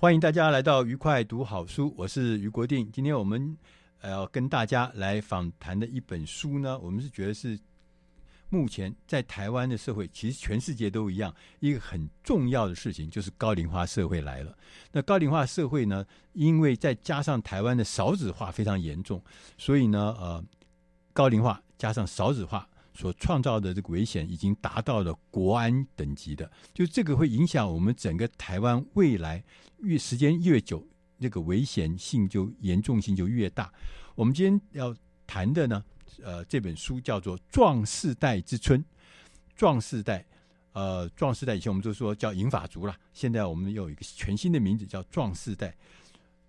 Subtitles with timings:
[0.00, 2.90] 欢迎大家来到愉快读好书，我是于国定。
[2.90, 3.54] 今天我们
[4.00, 7.60] 呃要跟大家来访谈的一本书呢，我们是觉得是。
[8.48, 14.56] 目前在台湾的社会，其实全世界都一样，一个很重要的事情就是高龄化社会来了。
[14.90, 19.22] 那高龄化社会呢，因为再加上台湾的少子化非常严重，
[19.58, 20.42] 所以呢，呃，
[21.12, 22.66] 高龄化加上少子化
[23.00, 26.50] 所创造的这个危险，已经达到了国安等级的。
[26.74, 29.42] 就这个会影响我们整个台湾未来
[29.78, 33.72] 越时间越久，那个危险性就严重性就越大。
[34.14, 34.94] 我们今天要
[35.26, 35.82] 谈的呢。
[36.22, 38.78] 呃，这本书叫做《壮世代之春》，
[39.56, 40.22] 壮世代，
[40.72, 45.74] 呃，壮世代以前我们都说叫银发族了，现在我们有一个全新的名字叫壮世代。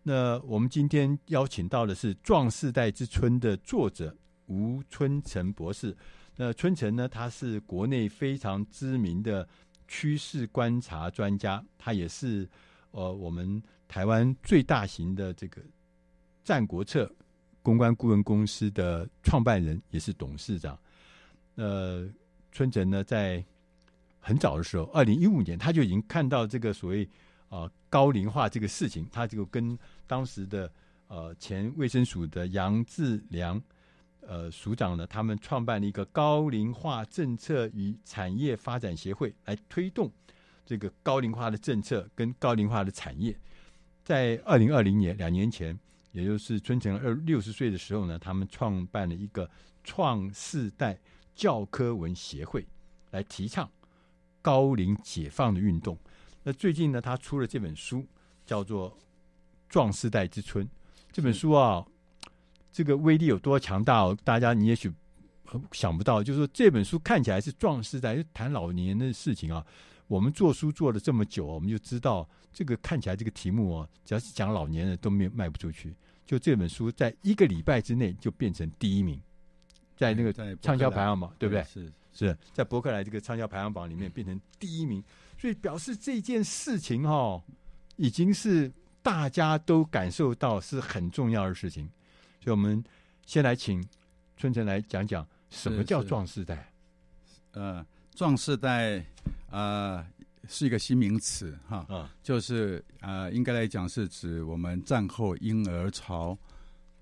[0.04, 4.14] 那我们今天邀请到的是《壮世代之春》的作者
[4.48, 5.96] 吴春成博士。
[6.36, 9.48] 那春城呢，他是国内非常知名的
[9.88, 12.48] 趋势观察专家，他也是
[12.92, 15.62] 呃我们台湾最大型的这个
[16.44, 17.12] 战国策。
[17.64, 20.76] 公关顾问公司的创办人也是董事长。
[21.54, 22.10] 呃，
[22.52, 23.46] 春城呢，在
[24.20, 27.06] 很早的时候，二零一五年，他就已经看到这个所谓
[27.50, 29.78] 啊、呃、高龄化这个事情，他就跟
[30.08, 30.72] 当时的
[31.08, 33.62] 呃前卫生署的杨志良
[34.32, 40.10] 呃署长呢，他们创办了一个高龄化政策与产业发展协会，来推动
[40.66, 43.38] 这个高龄化的政策跟高龄化的产业。
[44.06, 45.78] 在二零二零年，两年前。
[46.14, 49.50] 也就是春城二六十岁的时候呢，他们创办了一个
[49.82, 51.00] 创世代
[51.34, 52.68] 教科文协会，
[53.12, 53.72] 来提倡
[54.42, 55.98] 高龄解放的运动。
[56.44, 58.06] 那最近呢，他出了这本书，
[58.46, 58.92] 叫做
[59.70, 60.66] 《壮世代之春》。
[61.14, 61.88] 这本书啊，
[62.72, 64.18] 这个威力有多强大哦？
[64.24, 64.92] 大家你也许
[65.72, 69.66] 想不到，就是说这本书看起来是壮士在，谈老年的事情啊。
[70.08, 75.96] 我们做书做了这么久，我们就知道这个看起来这个题目哦，只要是讲老年人都没有卖不出去。
[76.26, 79.22] 就这本书在一个礼拜之内就变成第一名，
[79.96, 81.64] 在那个畅销排行榜，对不对？
[81.64, 85.02] 是是在博客来这个畅销排行榜里面变成第一名，
[85.38, 87.42] 所以表示这件事情哦，
[87.96, 88.70] 已经是
[89.02, 91.90] 大家都感受到是很重要的事情。
[92.44, 92.84] 所以我们
[93.26, 93.82] 先来请
[94.36, 96.74] 春成来讲讲什么叫壮世代。
[97.52, 99.06] 呃，壮世代。
[99.52, 100.08] 啊、呃，
[100.48, 106.32] 是一个新名词哈，嗯、就是啊、呃，应该来讲是指我们战后婴儿潮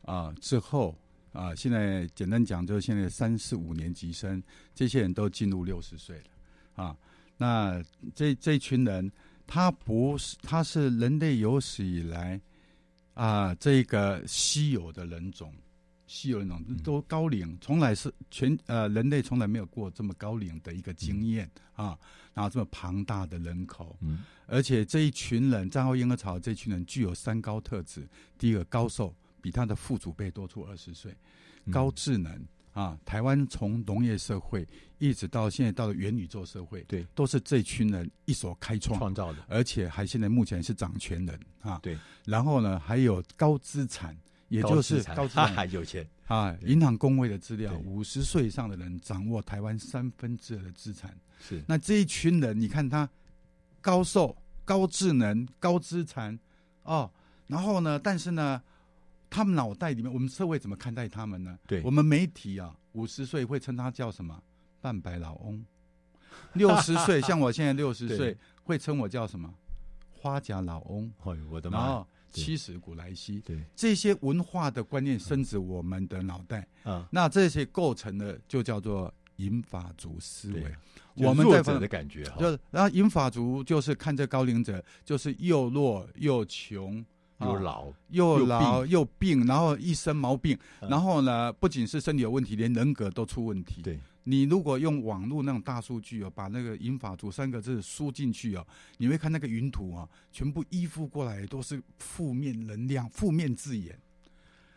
[0.02, 0.96] 啊、呃、之后
[1.32, 4.42] 啊、呃，现在简单讲就是现在三四五年级生
[4.74, 6.98] 这些人都进入六十岁了啊。
[7.38, 7.80] 那
[8.16, 9.12] 这这群人，
[9.46, 12.42] 他不是，他是人类有史以来
[13.19, 15.53] 啊、呃、这个稀有的人种。
[16.07, 22.00] 稀有人种都高龄，从来是全呃人类从来没有过这么高龄的一个经验、嗯、啊，
[22.33, 31.12] 然后这么庞大的人口，嗯，而且这一群人战后婴儿潮这群人具有三高特质：第一个高寿，比他的父祖辈多出二十岁；
[31.72, 32.48] 高智能、嗯、
[32.80, 34.68] 啊，台湾从农业社会
[34.98, 44.16] 一直到现在到了元宇宙社会，对，都是这群人一手开创创造的，而且还现在目前是掌权人啊，对，然后呢还有高资产。
[44.50, 46.04] 也就是高资产有钱。
[46.26, 46.58] 啊！
[46.66, 51.16] 银行工会的资料，五十岁以上的人掌握台湾三分之二的资产。
[51.40, 51.64] 是。
[51.68, 53.08] 那这一群人，你看他
[53.80, 54.36] 高寿、
[54.66, 56.40] 高智能、高资产
[56.82, 57.12] 哦，
[57.46, 58.60] 然后呢，但是呢，
[59.30, 61.58] 他们脑袋里面，我们社会怎么看待他们呢？
[61.68, 64.42] 对，我们媒体啊，五十岁会称他叫什么？
[64.81, 65.66] 半白老翁。
[66.54, 69.54] 六十岁， 像我现在六十岁，会称我叫什么？
[70.12, 71.12] 花甲老翁。
[71.20, 72.06] 哎，我的妈！
[72.31, 80.75] 七十古来稀，对这些文化的观念深植我们的脑袋啊，嗯、那这些构成的就叫做银发族思维。
[81.16, 87.04] 我们弱者的感觉，就是然后银发族就是看这高龄者，就是又弱又穷。
[87.39, 93.81] 又老又老又病，然后一身毛病，然后呢，不仅是身体有问题，连人格都出问题。
[93.81, 103.97] 对，你如果用网络那种大数据哦，把那个“银法族”三个字输进去哦，你会看那个云图啊，全部依附过来都是负面能量、负面字眼。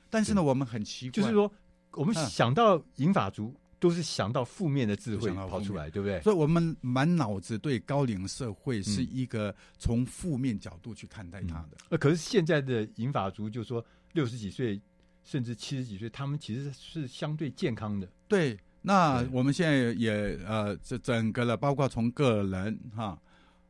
[0.08, 1.52] 但是呢，我们很奇怪，就是说，
[1.92, 3.54] 我们想到银法族。
[3.82, 6.20] 都是想到负面的智慧跑出来，对不对？
[6.20, 11.70] 所以，我们满脑子对高龄社会是一个从负面角度去看待它的。
[11.88, 14.80] 呃、嗯，可是现在的银发族就说六十几岁
[15.24, 18.08] 甚至七十几岁，他们其实是相对健康的。
[18.28, 23.20] 对，那我们现在也呃，这整个了，包括从个人哈，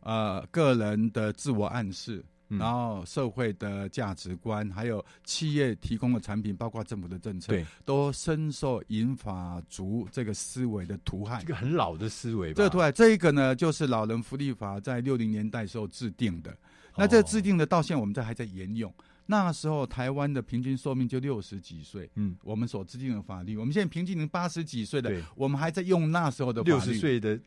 [0.00, 2.22] 呃，个人的自我暗示。
[2.58, 11.40] 然后社会的价值观，还有企业提供的产品，包括政府的政策，对，都深受银发族这个思维的毒害。
[11.40, 12.54] 这个很老的思维吧。
[12.56, 16.56] 这个毒害，这一个呢，就是老人福利法在六零年代时候制定的。
[16.96, 18.90] 那这制定的到现在，我们这还在沿用。
[18.90, 18.94] 哦、
[19.26, 22.10] 那时候台湾的平均寿命就六十几岁。
[22.16, 26.70] 嗯，我们所制定的法律，我们现在平均能八十几岁的，我们还在用那时候的法律。
[26.70, 27.40] 六十岁的。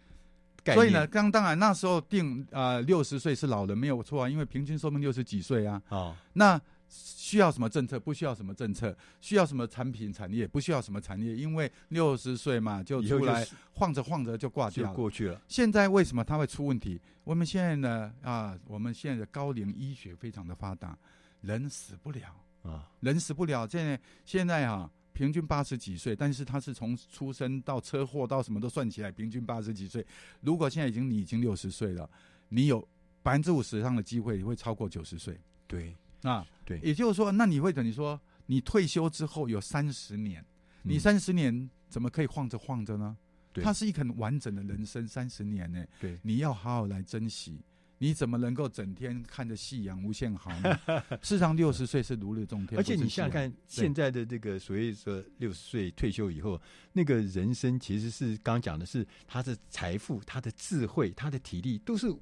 [0.74, 5.82] 所以呢，刚当然那时候定啊六十岁是老人没有错啊，因为平均寿命六十几岁啊。
[5.90, 6.16] 哦。
[6.34, 8.00] 那需要什么政策？
[8.00, 8.96] 不需要什么政策？
[9.20, 10.48] 需要什么产品产业？
[10.48, 11.36] 不需要什么产业？
[11.36, 15.42] 因为六十岁嘛，就出来晃着晃着就挂掉了，就过去了。
[15.48, 17.00] 现在为什么它会出问题？
[17.24, 20.98] 我们现在呢啊，我们现在的高龄医学非常的发达，
[21.42, 23.68] 人死不了啊，人死不了。
[23.68, 24.90] 现在现在啊。
[25.16, 30.06] 平均八十几岁，但是他是从出生到车祸到什么都算起来，平均八十几岁。
[30.42, 32.08] 如果现在已经你已经六十岁了，
[32.50, 32.86] 你有
[33.24, 35.40] 百分之五十以上的机会会超过九十岁。
[35.66, 40.46] 对，啊，对，也就是说，那你会等于说，你退休之后有三十年，
[40.84, 43.16] 你三十年怎么可以晃着晃着呢？
[43.54, 47.62] 对，它是一个很完整的人生，三十年呢，对，你要好好来珍惜。
[47.98, 50.80] 你怎么能够整天看着夕阳无限好呢？
[51.22, 52.78] 事实上，六十岁是如日中天。
[52.78, 56.62] 而且你想想看，现在的这个所谓说六十岁退休以后，
[56.94, 62.14] 那个人生其实是刚讲的是他的财富、他的智慧、他的体力都是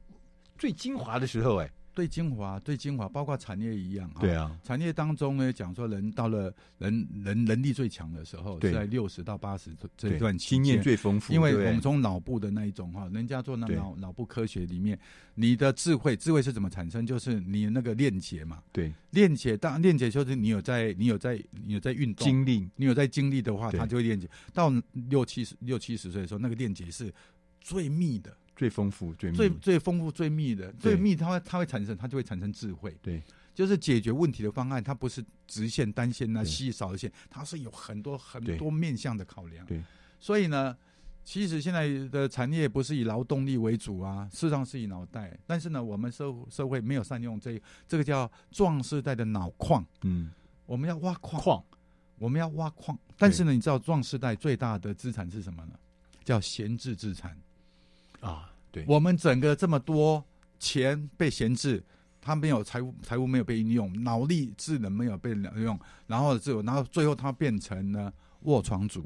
[0.57, 1.71] 最精华的时候，哎。
[1.94, 4.10] 最精华，对精华，包括产业一样。
[4.19, 11.31] 对啊，产业当中呢，讲说人到了人人能力最强的时候，是在六十到八十这这段期，经验最丰富。
[11.31, 14.98] 因为我们从脑部的那一种哈，人家做那脑脑部科学里面，
[15.36, 17.06] 你的智慧，智慧是怎么产生？
[17.06, 18.63] 就是你那个链接嘛。
[18.72, 24.28] 对，链接当链接就是你有在，你有在，你有在运动经历，你有在经历的话，它就会链接。
[24.51, 24.74] 到
[25.10, 27.13] 六七十六七十岁的时候，那个链接是
[27.62, 28.36] 最密的。
[28.55, 32.95] 最丰富、最最最丰富、最密的、最密，它会它会产生，它就会产生智慧。
[33.01, 33.21] 对，
[33.53, 39.65] 就是解决问题的方案，它不是直线、单线那稀少的线，它是有很多很多面向的考量。
[39.65, 39.81] 对，
[40.19, 40.77] 所以呢，
[41.23, 45.35] 其实现在的产业不是以劳动力为主啊，事实上是以脑袋。
[45.47, 49.83] 但是呢，我们社社会没有善用这这个叫壮世代的脑矿。
[50.03, 50.31] 嗯，
[50.65, 51.63] 我们要挖矿矿，
[52.19, 52.97] 我们要挖矿。
[53.17, 55.73] 但是呢，你知道壮世代最大的资产是什么呢？
[56.23, 57.35] 叫闲置资产。
[58.23, 60.23] 啊，对，我们整个这么多
[60.57, 61.83] 钱被闲置，
[62.21, 65.77] 他没有财务，财务没有被应用，脑力智能没有被利用，
[66.07, 68.11] 然后最后，然后最后他变成了
[68.44, 69.06] 卧床族，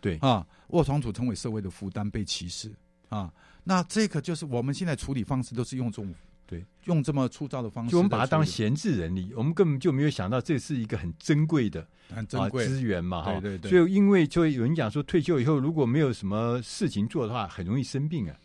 [0.00, 0.18] 对。
[0.18, 2.70] 啊，卧床族成为社会的负担，被歧视。
[3.08, 3.32] 啊，
[3.64, 6.14] 那这个就是我们现在处理方式都是用这种
[6.46, 11.86] 对，用这么粗糙的方式，就我们把它当闲置人力，我们根本就没有想到这是一个很珍贵的。
[12.14, 12.66] 很珍贵。
[12.66, 13.70] 资源嘛，哈，对对对。
[13.70, 18.36] 所以因为就有人讲说，退休以后如果没有什么事情做的话，很容易生病啊。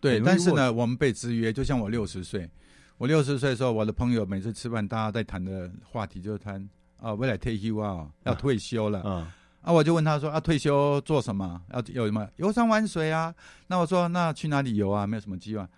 [0.00, 1.52] 对，但是呢，我们被制约。
[1.52, 2.48] 就像我六十岁，
[2.96, 6.66] 我六十岁的时候，我的朋友每次吃饭，大家在谈的话题就是谈
[6.98, 9.02] 啊，未来退休啊，要退休了。
[9.04, 9.26] 嗯，
[9.62, 11.60] 啊，我就问他说啊，退休做什么？
[11.72, 12.26] 要有什么？
[12.36, 13.34] 游山玩水啊？
[13.66, 15.06] 那我说那去哪里游啊？
[15.06, 15.68] 没有什么计划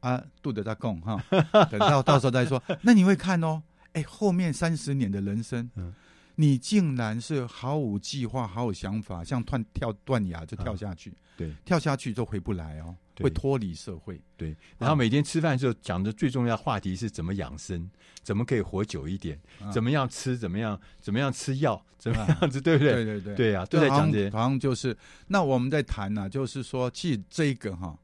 [0.00, 1.22] 啊，度得在供哈，
[1.70, 2.62] 等到到时候再说。
[2.82, 3.62] 那你会看哦，
[3.94, 5.92] 哎，后面三十年的人生，嗯。
[6.36, 14.20] 你竟然是毫无计划、毫无想法，像断跳断崖就跳下去，啊、对，跳下去就回不来哦，会脱离社会。
[14.36, 17.90] 对，然后每天吃饭的时候讲的最重要的话题是怎么养生，
[18.22, 22.92] 怎么可以活久一点，啊、怎么样吃，怎么样怎么样吃药，怎么样子，对不对？
[22.92, 24.30] 对对对，对啊，都在讲这些。
[24.30, 24.96] 好像就是
[25.28, 27.98] 那我们在谈呢、啊，就是说，其实这个哈，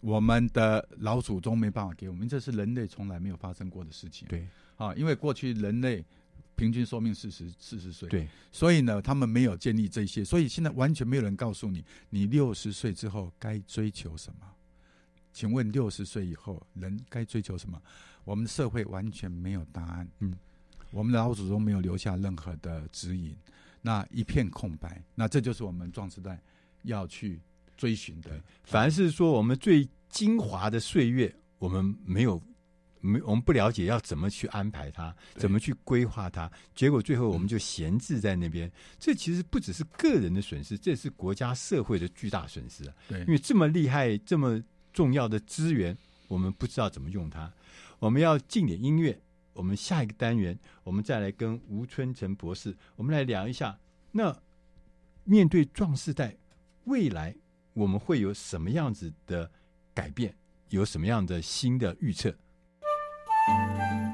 [0.00, 4.28] 我们的老祖宗没办法给我们，这是人类从来没有发生过的事情。
[4.28, 6.04] 对，啊，因为过去人类。
[6.58, 14.40] 平均寿命四十四十岁，对，所以呢，他们没有建立这些，所以现在完全没有人告诉你，你六十岁之后该追求什么？
[15.32, 17.80] 请问六十岁以后人该追求什么？
[18.24, 20.34] 我们社会完全没有答案，嗯，
[20.90, 23.36] 我们的老祖宗没有留下任何的指引，
[23.80, 26.42] 那一片空白，那这就是我们壮时代
[26.82, 27.40] 要去
[27.76, 28.42] 追寻的。
[28.64, 32.42] 反而是说，我们最精华的岁月，我们没有。
[33.00, 38.68] 没，我们不了解要怎么去安排它，怎么去规划它，结果最后我们就闲置在那边。
[38.68, 42.94] 嗯、这其实不只是个人的损失，这是国家社会的巨大损失啊！
[43.08, 44.62] 对，因为这么厉害、这么
[44.92, 47.52] 重要的资源，我们不知道怎么用它。
[47.98, 49.20] 我们要进点音乐，
[49.52, 53.78] 我们下一个单元，我们再来跟吴春成博士，我们来聊一下。
[54.12, 54.36] 那
[55.24, 56.36] 面对壮世代，
[56.84, 57.36] 未来
[57.74, 59.50] 我们会有什么样子的
[59.94, 60.34] 改变？
[60.70, 62.34] 有什么样的新的预测？
[63.48, 64.07] Bye.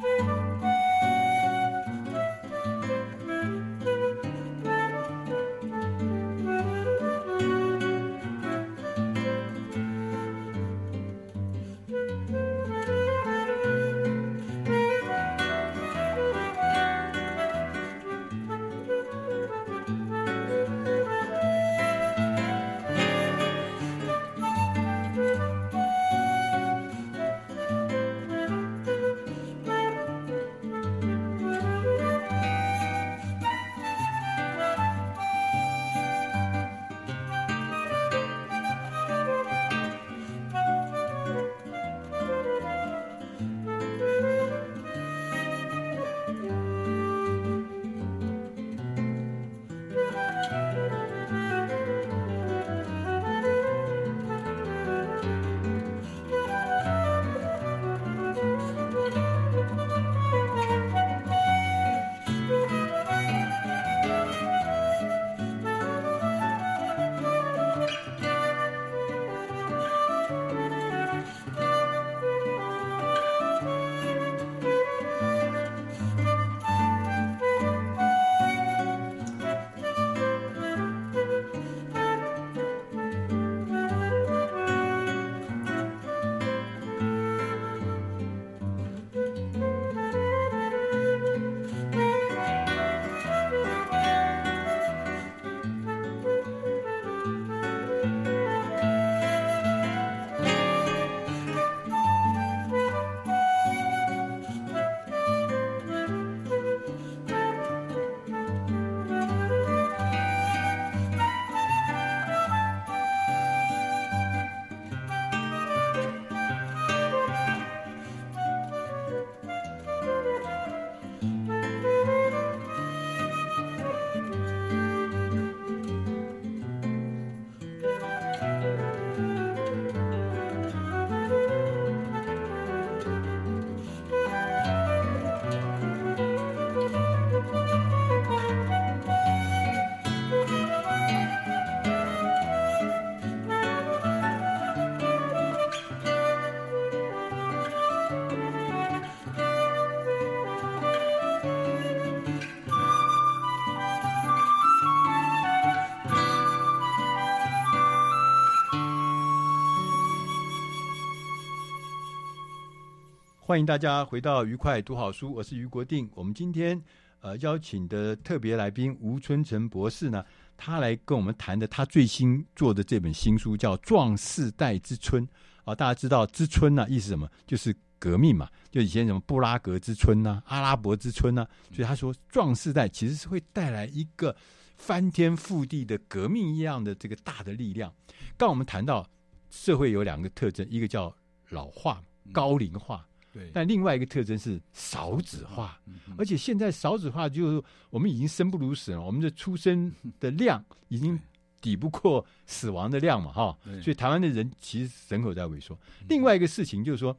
[163.54, 166.11] 欢迎大家回到愉快读好书，我是于国定。
[166.12, 166.82] 我们今天
[167.20, 170.25] 呃邀请的特别来宾吴春成博士呢，
[170.56, 175.25] 他来跟我们谈的他最新做的这本新书叫《壮世代之春》
[175.62, 175.73] 啊。
[175.73, 177.30] 大家知道“之春”呢，意思什么？
[177.46, 181.49] 就是革命嘛，就以前什么布拉格之春呐、啊、阿拉伯之春呐、啊。
[181.73, 184.34] 所以他说，壮世代其实是会带来一个
[184.78, 187.94] 翻天覆地的革命一样的这个大的力量。
[188.37, 189.08] 刚我们谈到
[189.49, 191.14] 社会有两个特征，一个叫
[191.50, 193.06] 老化、高龄化。
[193.35, 195.76] 对，但另外一个特征是少子化，
[196.17, 201.19] 而且现在少子化就是我们已经生不如死了，我们的出生的量已经
[201.61, 205.76] 抵不过死亡的量嘛，哈，所以台湾的人其实人口在萎缩。
[206.09, 207.17] 另外一个事情就是说，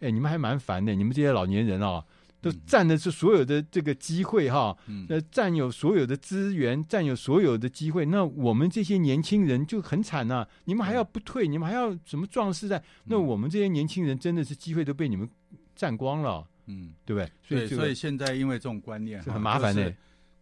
[0.00, 2.04] 哎，你们还蛮烦的，你们这些老年人啊，
[2.40, 4.76] 都占的是所有的这个机会哈，
[5.08, 8.06] 呃，占有所有的资源，占有所有的机会。
[8.06, 12.82] 那我们这些年轻人就很惨呐，你们还要不退，你们还要什么壮士在？
[13.04, 15.28] 那我们这些年轻人真的是机会都被你们
[15.76, 17.30] 占光了，嗯，对不对？
[17.42, 19.96] 所以，所以现在因为这种观念是很麻烦的，就是。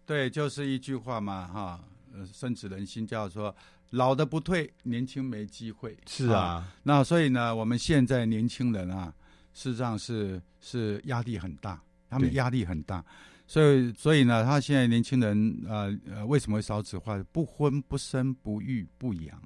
[0.07, 3.55] 对，就是一句话嘛，哈，呃，深植人心，叫做
[3.90, 5.95] 老的不退，年轻没机会。
[6.07, 9.12] 是啊，那所以呢，我们现在年轻人啊，
[9.52, 11.83] 事实上是是压力很大。
[12.08, 13.04] 他们压力很大，
[13.46, 17.22] 所以所以呢，他现在年轻人呃呃，为什么会少子化？
[17.32, 19.42] 不婚不生不育不养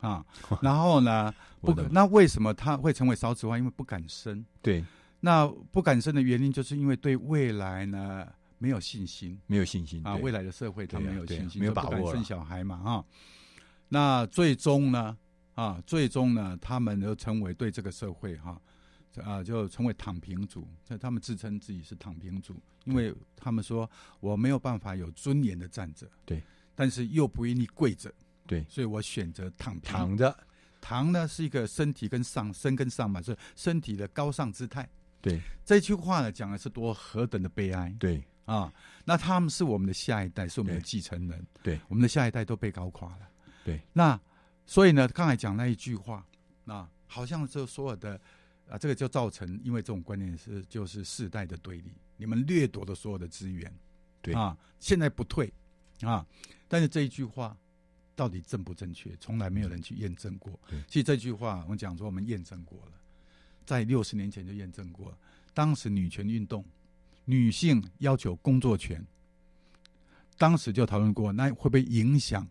[0.00, 0.24] 啊，
[0.62, 3.58] 然后呢 不那为什么他会成为少子化？
[3.58, 4.44] 因为不敢生。
[4.62, 4.84] 对，
[5.20, 8.26] 那不敢生的原因就是因为对未来呢
[8.58, 13.04] 没有信心，没有信心啊，未来的社会他没有信心，没有把握生小孩嘛啊。
[13.88, 15.16] 那最终呢，
[15.54, 18.60] 啊，最终呢，他们都成为对这个社会哈，啊，
[19.44, 20.66] 就成为躺平族。
[21.00, 22.54] 他们自称自己是躺平族，
[22.84, 26.42] 因为他们说我没有办法有尊严的站着，对，
[26.74, 28.12] 但是又不愿意跪着，
[28.46, 29.92] 对，所以我选择躺平。
[29.92, 30.36] 躺着，
[30.80, 34.88] 躺呢是一个身体跟上身跟上嘛，是身体的高尚姿态。
[35.20, 37.94] 对，这句话呢讲的是多何等的悲哀。
[37.98, 38.72] 对啊，
[39.04, 41.46] 那他们是我们的下一代，是我们的继承人。
[41.62, 43.28] 对，对我们的下一代都被搞垮了。
[43.64, 44.20] 对，那
[44.64, 46.24] 所以呢，刚才讲那一句话，
[46.62, 48.20] 那好像就所有的
[48.68, 53.72] 啊，这个就造成，因为这种观念是就是世代的对立，你们掠夺了所有的资源，
[54.20, 55.52] 对啊，现在不退
[56.00, 56.26] 啊，
[56.68, 57.56] 但是这一句话
[58.14, 60.58] 到底正不正确，从来没有人去验证过。
[60.68, 62.92] 对，其实这句话我们讲说我们验证过了，
[63.64, 65.18] 在六十年前就验证过了，
[65.54, 66.64] 当时女权运动，
[67.24, 69.04] 女性要求工作权，
[70.36, 72.46] 当时就讨论过，那会不会影响？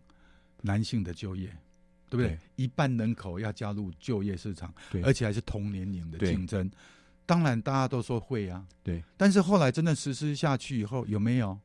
[0.62, 1.56] 男性的就业，
[2.08, 2.28] 对不对？
[2.28, 4.72] 对，一半人口要加入就业市场，
[5.02, 6.70] 而且还是同年龄的竞争。
[7.24, 9.02] 当然，大家都说会啊，对。
[9.16, 11.58] 但是后来真的实施下去以后，有没有？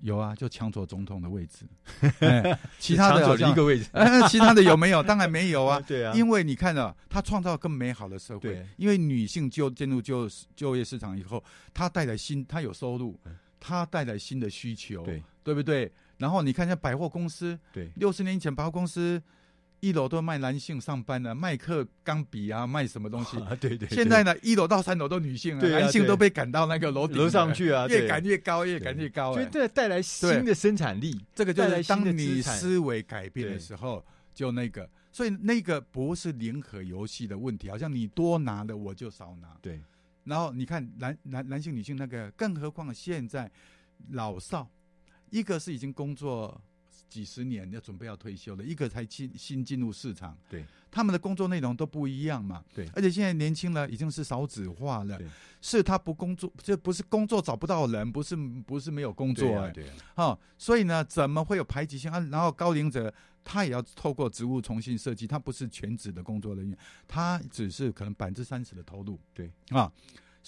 [0.00, 1.66] 有啊，就抢走总统的位置。
[2.20, 3.90] 哎、其他的一个位置，
[4.30, 5.02] 其他的有没有？
[5.02, 5.80] 当然没有啊。
[5.84, 8.64] 对啊，因为你看啊，他创造更美好的社会。
[8.76, 11.42] 因为女性就进入就就业市场以后，
[11.74, 13.18] 她带来新，她有收入，
[13.58, 15.92] 她带来新的需求，对，对不对？
[16.18, 19.22] 然后你看一下百货公司，对，六十年前百货公司
[19.80, 23.38] 一楼都卖男性上班的，卖克钢笔啊，卖什么东西？
[23.46, 23.88] 啊、对，对对。
[23.90, 29.32] 现在呢，一楼到三楼都女性啊，啊，男性都被赶到那个楼顶楼上去啊，越赶越高，越赶越高。
[29.34, 39.56] 所以这带来新的生产力，这个就是当你思维改变的时候，就那个，所以那个不是零和游戏的问题，好像你多拿了我就少拿。
[39.62, 39.80] 对。
[40.24, 43.48] 然后你看男男男性女性那个，更何况现在
[44.10, 44.68] 老少。
[45.30, 46.60] 一个是已经工作
[47.08, 52.62] 几十年，要准备要退休了；一个才新新进入市场，对，他们的工作内容都不一样嘛。
[52.74, 55.18] 对，而且现在年轻了，已经是少子化了，
[55.62, 62.20] 是他不工作，这不是工作找不到人，不是不是没有工作，对啊，对啊，好，所以呢，怎么会有排挤性啊？
[62.30, 63.12] 然后高龄者
[63.42, 69.90] 他也要透过职务重新设计，他不是全职的工作人员，他只是可能百分之三十的投入，对啊。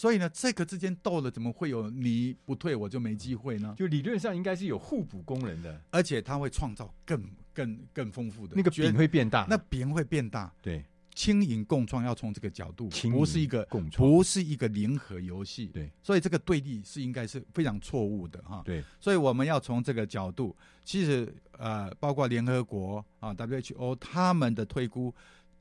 [0.01, 3.75] 所以呢，这个之间斗了，怎么会有你不退我就没机会呢？
[3.77, 10.51] 就理论上应该是有互补功能的，而且它会创造更更更丰富的那个饼会变大，那饼会变大。
[10.63, 10.83] 对，
[11.15, 15.67] 轻盈共创要从这个角度，不是一个共创，不是一个零和游戏。
[15.67, 18.63] 对，所以这个对立是应该是非常错误的哈。
[18.65, 25.15] 对，所以我们要从这个角度，其实呃，包括联合国啊 WHO 他们的推估。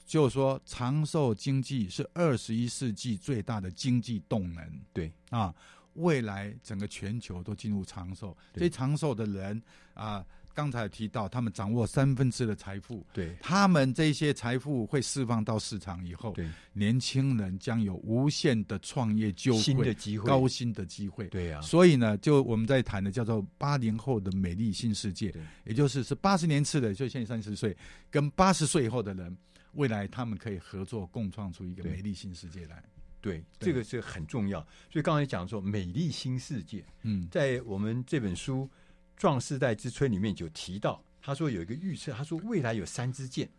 [0.09, 4.81] 就是说，长寿经济是二十一世纪最大的经济动能。
[4.91, 5.53] 对啊，
[5.93, 8.35] 未来整个全球都进入长寿。
[8.51, 9.61] 这些长寿的人
[9.93, 13.05] 啊，刚才提到，他们掌握三分之的财富。
[13.13, 21.27] 对，他们这些财富会释放到市场以后，对，年轻人将有无限的创业机会、新的机会、高薪的机会。
[21.27, 25.31] 对呀、啊，所以呢，就我们在谈的叫做八零后的美丽新世界，
[25.65, 27.77] 也就是是八十年次的，就现在三十岁，
[28.09, 29.37] 跟八十岁以后的人。
[29.73, 32.83] 未来他们可以合作共创出一个美丽新世界来，
[33.21, 34.59] 对，对，这个是很重要。
[34.91, 38.63] 所以刚才讲说美丽新世界，嗯，在我们这本书
[39.15, 43.49] 《壮世代之春》里面就提到，他说有一个预测，他说未来有三支箭。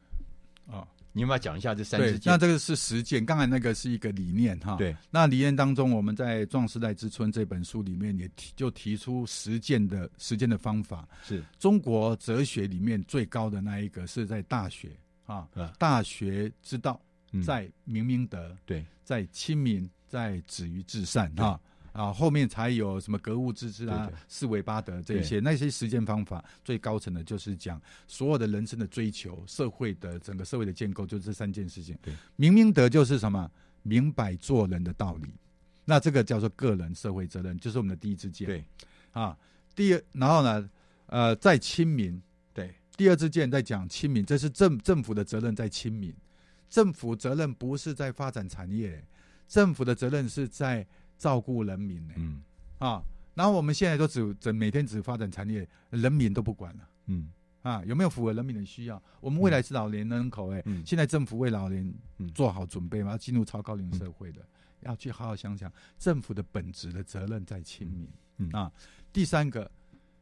[0.66, 2.33] 啊，你有没有讲一下这三支箭？
[2.33, 4.77] 那这个是实践，刚才那个是一个理念哈。
[4.77, 11.42] 对，那理念当中，我们在《壮世代之春》这本书里面也提就提出实践的实践的方法，是。
[11.59, 14.90] 中国哲学里面最高的那一个是在大学。
[15.31, 17.01] 啊，大学之道
[17.45, 21.61] 在明明德，嗯、对，在亲民，在止于至善啊
[21.93, 31.97] 啊，后面才有什么格物致知啊、四维八德这些那些实践方法，最高层的就是讲所有的人生的追求，社会的整个社会的建构，就这三件事情。
[32.03, 33.49] 对，明明德就是什么？
[33.83, 35.33] 明白做人的道理，
[35.85, 38.47] 那这个叫做个人社会责任，就是我们的第一支箭。
[38.47, 38.64] 对，
[39.12, 39.38] 啊，
[39.77, 40.69] 第二，然后呢，
[41.07, 42.21] 呃，在亲民。
[43.01, 46.15] 第二支箭在讲亲民，这是政政府的责任在亲民，
[46.69, 49.03] 政府责任不是在发展产业，
[49.49, 50.87] 政府的责任是在
[51.17, 52.07] 照顾人民。
[52.17, 52.43] 嗯
[52.79, 56.89] 啊，然后我们现在都只只每天只发展产业，人民都不管了。
[57.07, 57.31] 嗯
[57.63, 59.03] 啊，有没有符合人民的需要？
[59.23, 61.91] 我们未来是老年人口，哎、嗯，现在政府为老年
[62.35, 64.47] 做好准备嘛，要进入超高龄社会的，
[64.81, 68.07] 要去好好想想政府的本质的责任在亲民。
[68.37, 68.71] 嗯啊，
[69.11, 69.71] 第三个。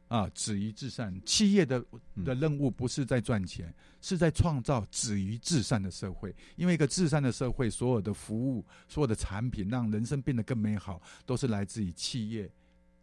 [0.09, 1.15] 啊，止于至善。
[1.23, 1.85] 企业的
[2.25, 6.35] 的任务不是在赚钱，嗯、是在创造止于至善的社会。
[6.55, 12.51] 因为一个至善的社会，所有的服务、所有的产品，让人生变得更美好，都是来自于企业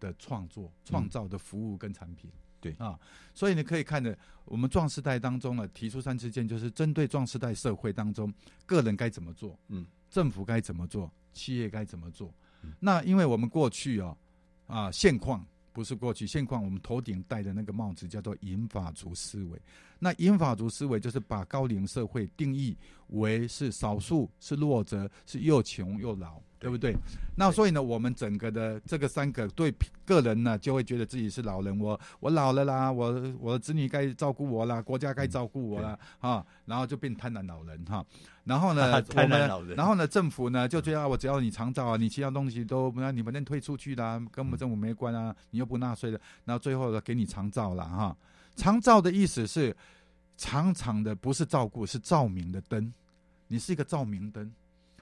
[0.01, 2.29] 的创作、创造的服务跟产品。
[2.29, 2.99] 嗯、对啊，
[3.33, 8.35] 所以你可以看着我们壮世代当中呢，提出三支箭，就是针对壮世代社会当中
[8.67, 12.35] 个人该怎么做，嗯，政府该怎么做，企业该怎么做。
[12.63, 14.17] 嗯、那因为我们过去啊
[14.67, 15.47] 啊现况。
[15.77, 19.61] 不是过去现况，我们头顶戴的那个帽子叫做银法族思维。
[19.99, 22.75] 那银法族思维就是把高龄社会定义
[23.09, 26.41] 为是少数、是弱者、是又穷又老。
[26.59, 26.97] 对不对？
[27.37, 29.73] 那所以呢，我们整个的这个三个对
[30.07, 31.79] 个人呢，就会觉得自己是老人。
[31.79, 36.45] 我我老了啦，我我的子女该照顾我啦，国家该照顾我啦，哈、嗯。
[36.65, 38.05] 然后就变贪婪老人哈。
[38.47, 39.77] 然后呢， 我们。
[39.77, 46.21] 然后呢，政府呢就觉得啊，我只要你长照啊，你其他东西都那你们能退出去啦，跟我们政府没关啊，你又不纳税的。
[46.45, 48.17] 然后最后呢，给你长照了哈。
[48.55, 49.77] 长照的意思是
[50.37, 52.93] 长长的，不是照顾，是照明的灯。
[53.49, 54.51] 你是一个照明灯。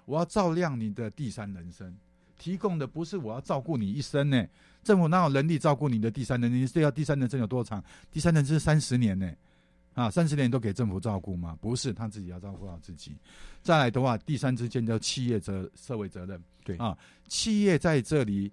[0.06, 1.94] 我要照亮你的第三人生，
[2.38, 4.44] 提供的不是我要照顾你一生呢。
[4.82, 6.60] 政府哪有能力照顾你的第三人生？
[6.60, 7.82] 你这要第三人生有多长？
[8.10, 9.30] 第三人生是三十年呢？
[9.94, 11.56] 啊，三十年都给政府照顾吗？
[11.60, 13.16] 不是，他自己要照顾好自己。
[13.62, 16.42] 再来的话，第三支箭叫企业责社会责任。
[16.64, 18.52] 对啊，企业在这里，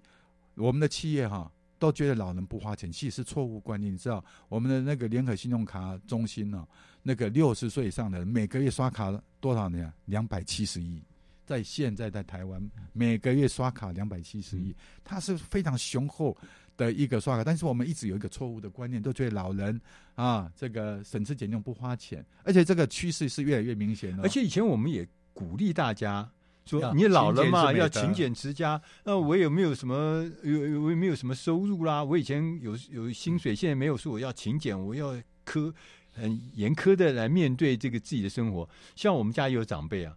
[0.54, 3.92] 我们的企业哈、啊、都觉得老人不花钱，其实是错误观念。
[3.92, 6.68] 你知道，我们的那个联合信用卡中心呢、啊，
[7.02, 9.92] 那个六十岁以上的人每个月刷卡多少年？
[10.04, 11.02] 两百七十亿。
[11.44, 16.34] 在现在在台湾，每个月刷卡两百七十亿，它是非常雄厚
[16.76, 17.44] 的一个刷卡。
[17.44, 19.80] 但是我们一直有一个错误的观念，都觉得老人
[20.14, 24.22] 啊，这个省吃俭用不花钱，而且这个趋势是越来越明显了。
[24.22, 26.28] 而且以前我们也鼓励大家
[26.64, 28.80] 说，你老了嘛，要勤俭持家。
[29.04, 32.02] 那我有没有什么有有没有什么收入啦？
[32.02, 35.14] 我以前有有薪水，现在没有，说我要勤俭，我要
[35.46, 35.72] 苛
[36.12, 38.68] 很严苛的来面对这个自己的生活。
[38.94, 40.16] 像我们家也有长辈啊。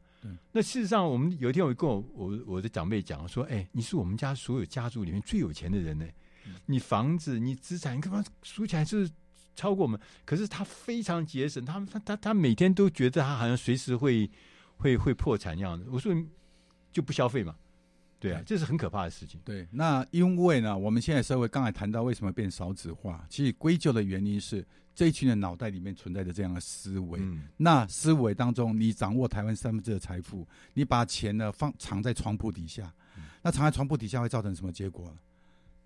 [0.52, 6.04] 那事实上，我们有一天我跟我我我的长辈讲说：“哎，你是我们家所有家族里面最有钱的人呢，
[6.66, 9.12] 你房子、你资产，你干嘛数起来就是
[9.56, 10.00] 超过我们？
[10.26, 14.30] 可是他非常节省，他他他他每天都觉得他好像随时会
[14.78, 15.86] 会会破产一样的。
[15.92, 16.14] 我说
[16.92, 17.56] 就不消费嘛，
[18.20, 19.40] 对啊，这是很可怕的事情。
[19.44, 24.66] 对，那因为呢，我们现在社会刚才谈到为什么变少子化，其实归咎的原因是。
[24.98, 35.14] 这一群人脑袋里面存在着这样的思维，嗯、那思维当中，你掌握台湾三分之二的财富，你把钱呢放藏在床铺底下，嗯、那藏在床铺底下会造成什么结果？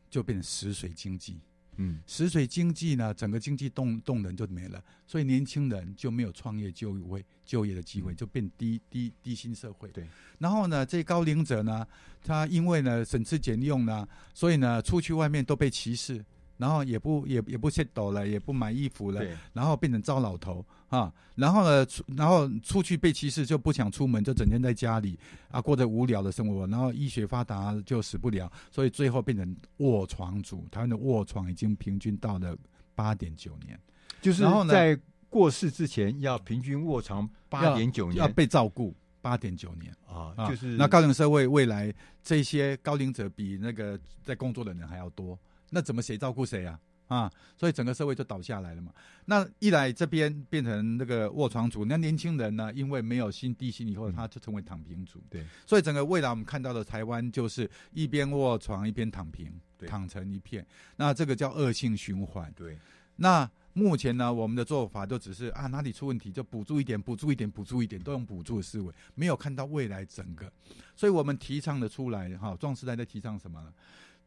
[0.09, 1.39] 就变成死水经济。
[1.81, 9.87] 嗯，死水经济呢，整个经济动动能就没了，所以年轻人就没有创业就业就业的机会，就变低低低薪社会。
[9.89, 10.05] 对，
[10.39, 11.87] 然后呢，这高龄者呢，
[12.21, 16.23] 他因为呢省吃俭用呢，所以呢出去外面都被歧视。
[16.59, 21.11] 然后也不也也不洗抖了，也不买衣服了，然后变成糟老头啊！
[21.35, 25.17] 然后呢，出然后出去被歧视就不想出门，就整天在家里
[25.49, 26.67] 啊，过着无聊的生活。
[26.67, 30.67] 然后医学发达就死不了，所以最后变成卧床族。
[30.69, 32.53] 台湾的卧床已经平均到了
[32.93, 33.79] 八点九年，
[34.21, 40.35] 就是然后呢，在过世之前要平均卧床八点九年要，要被照顾八点九年啊！
[40.49, 45.39] 就是那高龄社会未来这些高龄者比那个在工作的人还要多。
[45.71, 46.79] 那怎么谁照顾谁啊？
[47.08, 48.93] 啊，所以整个社会就倒下来了嘛。
[49.25, 55.19] 那一来这边变成那个卧床族，那年轻人呢，因为没有新地心以后，他就成为躺平族。
[55.27, 59.51] 对，所以整个未来我们看到的台湾就是一边卧床一边躺平，
[59.88, 60.63] 躺成一片。
[60.97, 62.53] 那这个叫恶性循环。
[62.55, 62.77] 对，
[63.15, 70.51] 那目前呢，我们的做法都只是啊，哪里出问题就补助一点，补助一点，补助一点，都用补助的思维，没有看到未来整个。
[70.95, 73.73] 所以我们提倡的出来，哈，壮士代在提倡什么呢？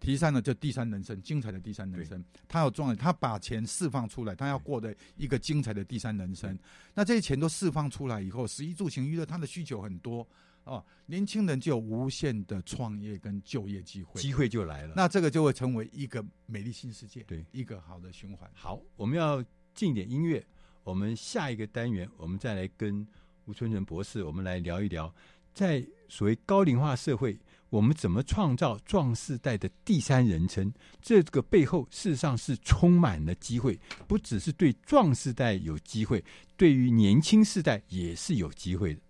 [0.02, 2.22] 提倡的就第三人生，精彩的第三人生。
[2.48, 6.58] 他有赚，他把钱释放出来，他要过的一个精彩的第三人生。
[6.92, 10.26] 那这些钱都释放出来以后，食衣住行娱乐，他的需求很多
[10.64, 10.84] 哦。
[11.06, 14.94] 年轻人就有无限的创业跟就业机会，机会就来了。
[14.96, 18.50] 那这个就会成为一个美丽新世界，对，一个好的循环。
[18.52, 20.44] 好，我们要进点音乐。
[20.82, 23.06] 我们下一个单元，我们再来跟
[23.44, 25.14] 吴春成博士，我们来聊一聊，
[25.54, 27.38] 在所谓高龄化社会。
[27.72, 30.70] 我们怎么创造壮世代的第三人称？
[31.00, 36.22] 这个背后事实上是充满了机会，不只是对壮世代有机会，
[36.58, 39.00] 对于年轻世代也是有机会的。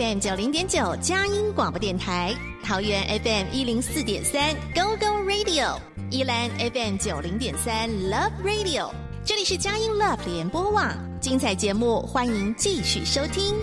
[0.00, 2.34] FM 九零点九佳音广播电台，
[2.64, 5.78] 桃园 FM 一零四点三 Go Go Radio，
[6.10, 8.90] 宜兰 FM 九零点三 Love Radio，
[9.26, 13.54] 这里是佳音 Love 联播网，精彩节目欢迎继续收听。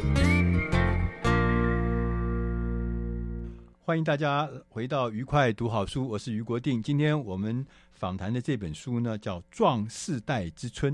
[3.83, 6.83] 欢迎大家回到愉快读好书，我是于国定。
[6.83, 10.93] 今天我们访谈的这本书呢，叫《壮世代之春》。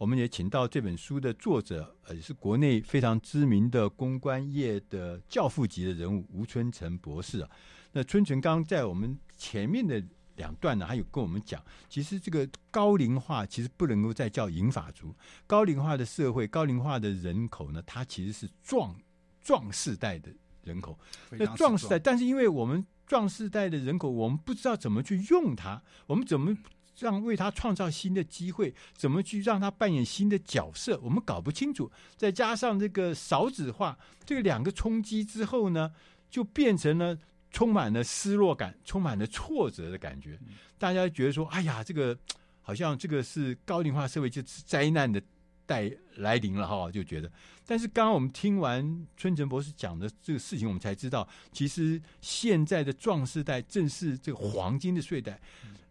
[0.00, 7.50] 我们也请到这本书的作者，呃，也是国内非常知名的公关业的教父级的人物吴春成博士啊。
[7.92, 10.02] 那春成刚在我们前面的
[10.36, 15.14] 两段呢，还有跟我们讲，其实这个高龄化其实不能够再叫银发族，
[15.46, 18.96] 高龄化的社会、高龄化的人口呢，它其实是壮
[19.42, 20.32] 壮世代的
[20.64, 20.98] 人口。
[21.32, 26.56] 那壮世代，但是因为我们壮世代的人口，我们不知道怎么去用它，我们怎么？
[27.00, 31.00] 让为他创造新的机会，怎么去让他扮演新的角色？
[31.02, 31.90] 我们搞不清楚。
[32.14, 35.90] 再加上这个少子化，这两个冲击之后呢，
[36.28, 37.16] 就变成了
[37.50, 40.38] 充满了失落感，充满了挫折的感觉。
[40.78, 42.16] 大家觉得说：“哎呀，这个
[42.60, 45.20] 好像这个是高龄化社会，就是灾难的
[45.64, 47.32] 代来临了。”哈，就觉得。
[47.66, 55.40] 但是刚刚我们听完春城博士讲的这个事情，我们才知道，其实现在的壮世代正是这个黄金的岁代。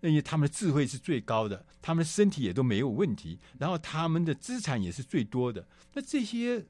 [0.02, 5.68] 因为他们的智慧是最高的，他们的身体也都没有问题，然后他们的资产也是最多的。
[5.94, 6.66] 那这些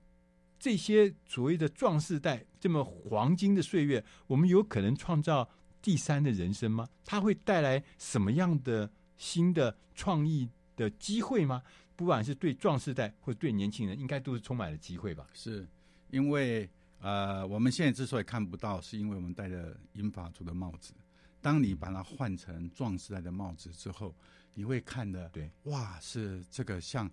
[0.60, 5.50] 这些所谓的壮世代这么黄金的岁月，我们有可能创造
[5.82, 6.89] 第三的人生吗？
[7.06, 11.62] 它会带来什么样的新的创意的机会吗？
[11.96, 15.28] 不管是对壮世代或对年轻人，应该都是充满了机会吧？
[15.34, 15.68] 是
[16.10, 16.70] 因为
[17.02, 20.94] 呃，我们现在之所以看不到，是因为我们戴着银发族的帽子。
[21.41, 24.13] 当你把它换成壮士代的帽子之后，
[24.54, 27.10] 你会看的，对，哇，是这个像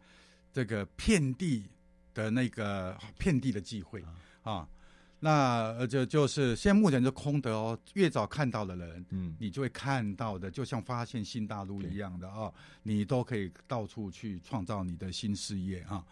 [0.52, 1.64] 这个遍地
[2.12, 4.02] 的那个遍地的机会
[4.42, 4.68] 啊，啊，
[5.20, 7.78] 那就就是现在目前就空的哦。
[7.94, 16.04] 越早看到的人，嗯，你就会看到的，就像发现新大陆一样的啊，你都可以到处去创造你的新事业啊。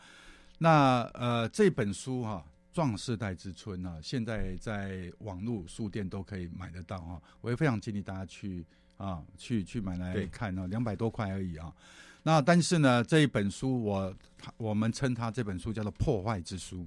[0.59, 2.45] 那呃，这本书哈、啊。
[2.75, 7.23] 壮世代之春啊，现在在网络书店都可以买得到啊！
[7.41, 11.73] 我也非常建议大家去啊，去去买来看啊，两百多块而已啊。
[12.25, 14.13] 那但是呢，这一本书我
[14.57, 16.85] 我们称它这本书叫做破坏之书。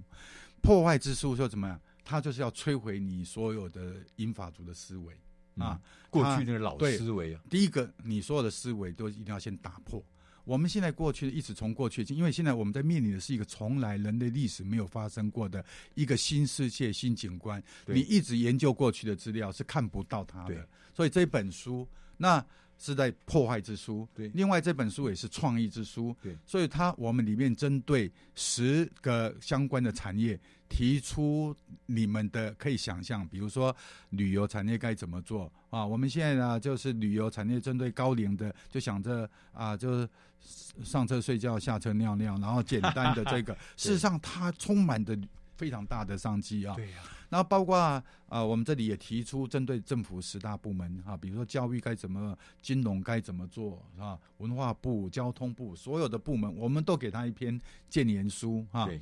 [0.62, 1.80] 破坏之书说怎么样？
[2.04, 5.18] 它就是要摧毁你所有的英法族的思维
[5.56, 7.42] 啊，过去那个老思维啊。
[7.50, 10.04] 第一个，你所有的思维都一定要先打破。
[10.48, 17.62] 我们现在过去一直从过去，因为现在我们在面临的是一个从来人类历史没有发生过的一个新世界、新景观。
[17.86, 22.44] 你一直研究过去的资料是看不到它的，所以这本书那
[22.78, 24.08] 是在破坏之书。
[24.16, 26.16] 对，另外这本书也是创意之书。
[26.24, 30.40] 对，所以它我们里面针对十个相关的产业。
[30.70, 33.76] 提出你们的可以想象，比如说
[34.12, 35.86] 旅游产业该怎么做啊？
[35.86, 40.10] 我们现在呢，就是旅游产业针对高龄的，就想着啊，就是
[40.84, 45.18] 上车睡觉，下车尿尿，然后简单的这个， 事实上它充满着
[45.56, 46.76] 非常大的商机啊。
[46.76, 46.98] 对呀。
[47.30, 47.76] 然后包括
[48.30, 58.86] 啊，我们这里也提出针对政府十大部门啊，比如说教育该怎么，金融该怎么做啊，文化部、交通部所有的部门，我们都给他一篇建言书啊。
[58.86, 59.02] 对。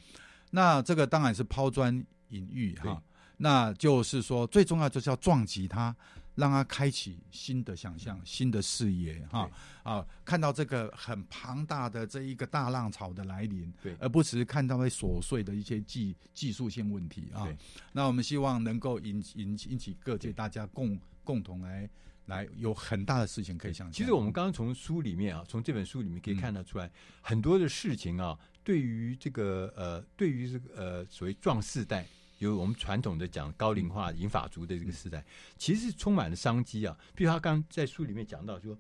[0.56, 1.94] 那这个当然是抛砖
[2.30, 3.04] 引玉哈，
[3.36, 5.94] 那就是说最重要就是要撞击他，
[6.36, 9.50] 让他开启新的想象、新的视野哈
[9.84, 17.46] 啊，看到这个很庞大的这一个大浪潮的来临，对，而不只是看到那琐碎的一些技技术性问题啊。
[17.92, 21.90] 那我们希望能够引引引起各界大家共共同来
[22.28, 23.92] 来有很大的事情可以想象。
[23.92, 26.90] 其实我们刚刚从书里面啊，从这本书里面可以看得出来
[27.22, 28.40] 很多的事情啊。
[28.66, 32.06] 对于这个呃，对于这个呃，所谓壮世代，
[32.40, 35.24] 有我们传统的讲高龄化银发族的这个时代，
[35.56, 36.98] 其实是充满了商机啊。
[37.14, 38.76] 比如他刚在书里面讲到说，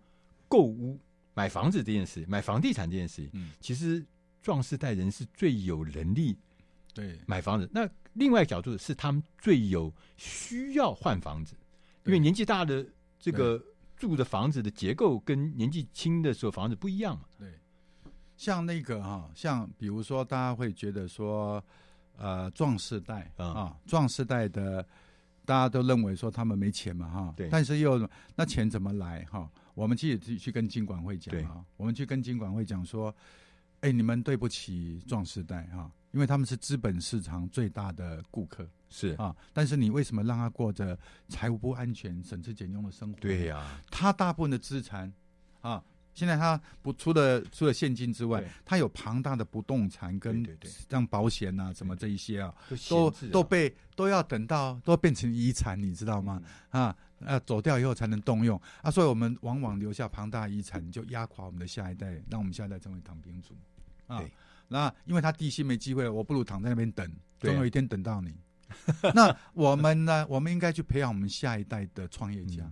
[0.49, 0.99] 购屋、
[1.35, 4.03] 买房子这件事，买房地产这件事，嗯，其实
[4.41, 6.35] 壮世代人是最有能力
[6.93, 7.69] 对买房子。
[7.71, 11.55] 那另外一个角度是他们最有需要换房子，
[12.05, 12.83] 因为年纪大的
[13.19, 13.63] 这个
[13.95, 17.53] 住的房子的结构跟年纪轻的时候房子不一样嘛，对。
[18.37, 21.63] 像那个哈，像比如说，大家会觉得说，
[22.17, 24.85] 呃，壮士代啊，壮士代的，
[25.45, 29.49] 大家都认为说他们没钱嘛哈，对，但是又那钱怎么来哈？
[29.73, 33.13] 我们去去去跟金管会讲啊，我们去跟金管会讲说，
[33.81, 40.97] 哎，你们对不起壮士代哈，因为他们是资本市场最大的顾客，是啊，但是你为什么让他过着
[41.29, 43.19] 财务不安全、省吃俭用的生活？
[43.19, 45.11] 对呀，他大部分的资产
[45.61, 45.81] 啊。
[46.15, 50.43] 现在他不除了除了现金之外，他有庞大的不动产跟
[50.89, 52.51] 像保险啊什么这一些啊，
[52.89, 56.41] 都都被都要等到都变成遗产，你知道吗？
[56.69, 63.53] 啊，啊，走掉以后才能动用啊，所以我们往往留下庞大遗产，就压垮我们的下一代，让我们下一代成为躺平族
[64.07, 64.23] 啊。
[64.69, 67.07] 那因为他地心没机会，我不如躺在那边等，
[67.39, 68.33] 总有一天等到你。
[69.13, 70.25] 那我们呢？
[70.27, 72.71] 我们应该去培养我们下一代的创业家。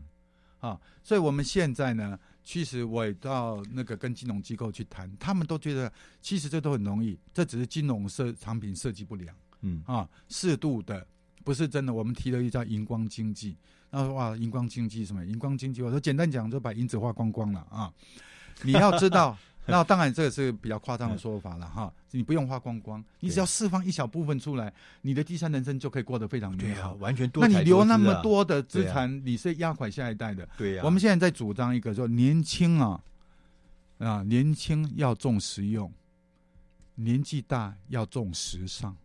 [0.60, 11.08] 啊，所以我们现在呢，其实我也到那个跟金融机构去谈，他们都觉得其实这都很容易，这只是金融设产品设计不良，嗯啊，适度的
[11.43, 11.93] 不是真的。
[11.93, 13.56] 我们提了一叫荧光经济，
[13.89, 15.25] 那说哇，荧光经济什么？
[15.25, 17.93] 荧光经济，我说简单讲就把银子花光光了啊，
[18.63, 19.38] 你要知道。
[19.71, 21.93] 那当然，这个是比较夸张的说法了哈。
[22.12, 27.47] 你不用花光光，你只要释放一小部分出来，你的第三人生就可以过得非常美好，完全多。
[27.47, 30.47] 那你留那么多的资产，你是压垮下一代的。
[30.58, 30.82] 对呀。
[30.84, 33.04] 我们现在在主张一个说，年轻啊，
[33.99, 35.91] 啊，年轻要重实用，
[36.95, 38.95] 年纪大要重时尚，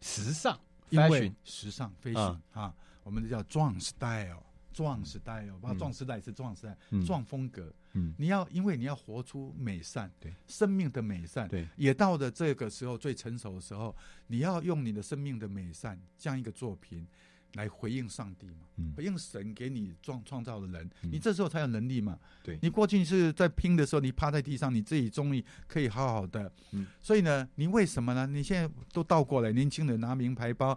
[0.00, 0.58] 时尚，
[0.90, 4.42] 因为时尚，fashion 啊，我们叫壮 style。
[4.74, 7.72] 壮时代哦，把壮时代是壮时代，壮、嗯、风格。
[7.94, 10.32] 嗯，你要因为你要活出美善，对。
[10.46, 13.94] 生命的美善，对，也到了这个时候最成熟的时候，
[14.26, 17.06] 你要用你的生命的美善这样一个作品
[17.54, 22.18] 来回应上帝嘛，嗯、回应神给你创创造的人，嗯、你这时候才有能力嘛。
[22.42, 26.52] 对，你过去是在拼的时候，你趴在地上，你自己终于可以好好的。
[26.72, 28.26] 嗯，所以呢，你为什么呢？
[28.26, 30.76] 你现在都倒过来，年轻人拿名牌包，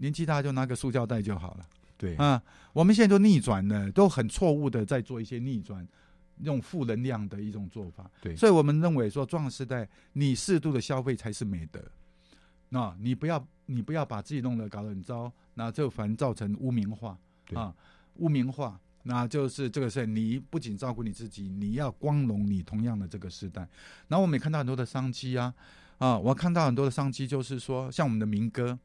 [0.00, 1.66] 年纪大就拿个塑胶袋就好了。
[1.96, 2.16] 对。
[2.16, 5.86] 啊，我们现在都逆转了，都很错误的在做一些逆转，
[6.42, 8.10] 用负能量的一种做法。
[8.20, 11.82] 对，所以我们认为说，壮时代你适度的消费才是美德。
[12.68, 17.18] 那你不要，你不要把自己弄得搞得很糟，那就反造成污名化
[17.54, 17.74] 啊，
[18.16, 23.68] 污名化，那就是这个事你不仅照顾你自己，你要光荣你同样的这个时代。
[24.08, 25.54] 然后我们也看到很多的商机啊，
[25.98, 28.78] 啊，我看到很多的商机，就是说像我们的民歌。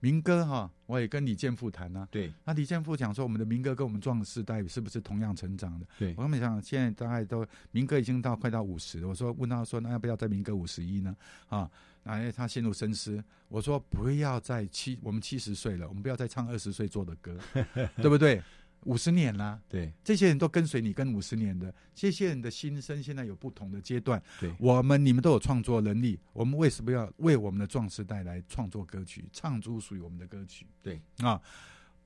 [0.00, 2.06] 民歌哈，我也跟李健富谈啊。
[2.10, 5.86] 对，那李健富讲说，我们的民歌跟我们壮世代是不是同样成长的？
[5.98, 9.08] 对，我跟你讲，现在大概都民歌已经到快到五十了。
[9.08, 11.16] 我说问他说，那要不要在民歌五十一呢？
[11.48, 11.70] 啊，
[12.04, 13.22] 哎，他陷入深思。
[13.48, 17.38] 我说不要再七，我们七十岁了，我们不要再唱二十岁做的歌，
[17.96, 18.42] 对不对？
[18.86, 24.22] 五十年啦，对，这些人都跟随你跟五十年的，这些人的心声现在有不同的阶段。
[24.40, 30.66] 对，我们你们都有创作能力，我们为什么要为我们的壮士代来创作歌曲，唱出属于我们的歌曲？
[30.80, 31.40] 对啊，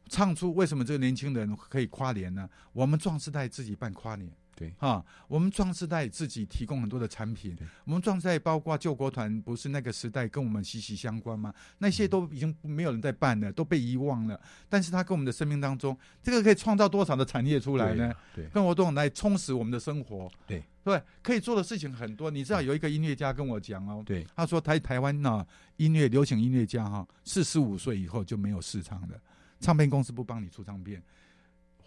[0.08, 2.48] 唱出为什么这个年轻人可以跨年呢？
[2.72, 4.32] 我们壮士代自己办跨年。
[4.60, 7.56] 对哈，我们壮世代自己提供很多的产品。
[7.84, 11.50] 我们壮世代包括救国团，不是那个时代跟我们息息相关吗？
[11.78, 14.38] 那些都已经没有人在办了，都被遗忘了。
[14.68, 18.12] 但是它跟我们的生命当中，这个可以创造多少的产业出来呢？
[18.34, 20.30] 对，跟活动来充实我们的生活。
[20.46, 22.30] 对对，可以做的事情很多。
[22.30, 25.42] 你知道有一个音乐家跟我讲哦，对，他说台台湾呢，
[25.78, 29.18] 音乐流行音乐家哈，四十五岁以后就没有市场了，
[29.58, 31.02] 唱片公司不帮你出唱片。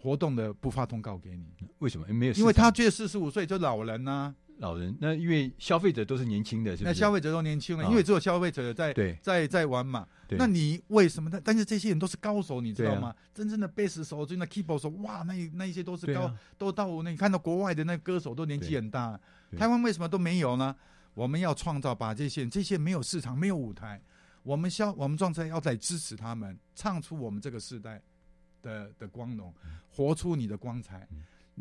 [0.03, 1.45] 活动的不发通告给你，
[1.79, 2.05] 为什么？
[2.13, 4.93] 没有，因为他觉得四十五岁就老人呐、啊，老人。
[4.99, 6.75] 那因为消费者都是年轻的？
[6.81, 10.05] 那消费者都年轻了，哦、因为只有消费者在对在在玩嘛。
[10.31, 11.29] 那你为什么？
[11.31, 13.07] 但但是这些人都是高手，你知道吗？
[13.07, 19.17] 啊、真正的贝斯手、真的 keyboard 手，哇，那那一些都是高，啊、都到那你看到国外的那歌手都年纪很大。
[19.57, 20.75] 台湾为什么都没有呢？
[21.13, 24.01] 我们要创造把这些人这些没有市场、没有舞台，
[24.41, 28.01] 我们消我们状态要在支持他们，唱出我们这个时代。
[28.63, 29.53] 的的光荣，
[29.91, 31.07] 活出你的光彩。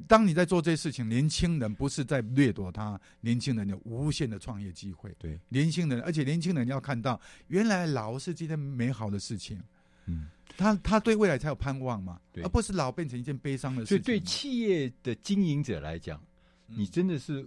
[0.09, 5.15] 当你在做这些事情，年轻人不是在掠夺他，年轻人有无限的创业机会。
[5.19, 9.63] 对，年轻人，而且年轻人要看到，原来老是今天美好的事情。
[10.07, 14.03] 嗯，他他对未来才有盼望嘛，对而不是老变成一件悲伤的事情。
[14.03, 16.19] 所以，对企业的经营者来讲，
[16.67, 17.47] 你真的是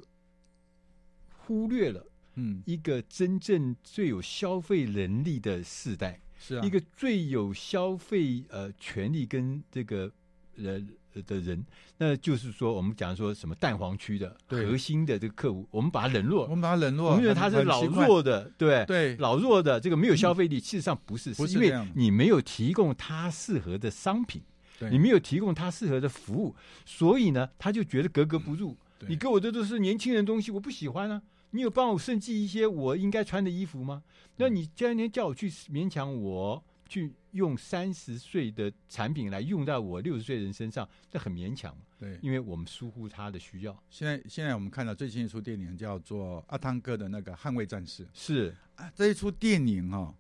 [1.36, 6.20] 忽略了，嗯，一个真正最有消费能力的世代。
[6.48, 10.12] 是啊，一个最有消费呃权利跟这个
[10.58, 10.80] 呃
[11.26, 11.66] 的人，
[11.98, 18.86] 那就是说我们讲说什么蛋黄区的核心的这个客户，我们把他冷落，我们把他冷落，我们认为他是老弱的，对。
[18.86, 24.44] 对，老弱的这个没有消费力，事实上不是，是因为你没有提供他适合的商品，
[24.92, 28.78] 你没有提供他适合的服务，所以呢，他就觉得格格不入。
[29.08, 31.22] 你给我的都是年轻人东西，我不喜欢啊。
[31.56, 34.04] 你有帮我设计一些我应该穿的衣服吗？
[34.36, 41.74] 那你今天叫我去勉强我去用三十岁的产品来用在我六十岁人身上，这很勉强。
[41.98, 43.84] 对，因为我们疏忽他的需要。
[43.90, 50.16] 现在现在我们看到最新一出电影叫做阿汤哥的那个《捍卫战士》，是啊，这一出电影哈、哦，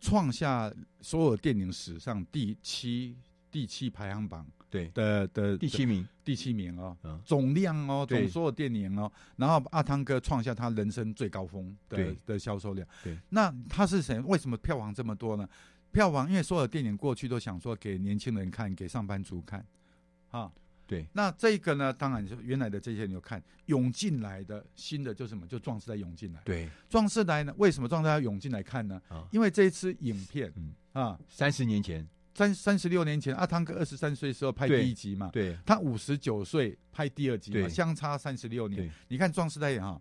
[0.00, 3.16] 创下所有电影史上第七
[3.50, 4.46] 第七排行榜
[4.76, 12.86] 对的的第七名，第七名哦，嗯，总量哦，对总所有电影哦，然后阿汤哥创下他人生最高峰的对的销售量。
[13.02, 14.20] 对，那他是谁？
[14.20, 15.48] 为什么票房这么多呢？
[15.92, 19.64] 票房因为所有电影过去都想说给年轻人看，给上班族看，
[20.30, 20.52] 啊。
[20.88, 21.92] 对，那这个呢？
[21.92, 25.44] 当然就原来的这些人有看涌进来的新的就什么？
[25.44, 26.40] 就壮士在涌进来。
[26.44, 27.52] 对，壮士来呢？
[27.58, 29.02] 为什么壮世代要涌进来看呢？
[29.08, 32.06] 啊，因为这一次影片，嗯啊，三十年前，
[32.36, 38.92] 三三十六年前，阿汤哥二十三岁的时候拍第一集嘛，对，他五十九岁拍第二集嘛，相差三十六年。
[39.08, 39.98] 你看壮士代言哈，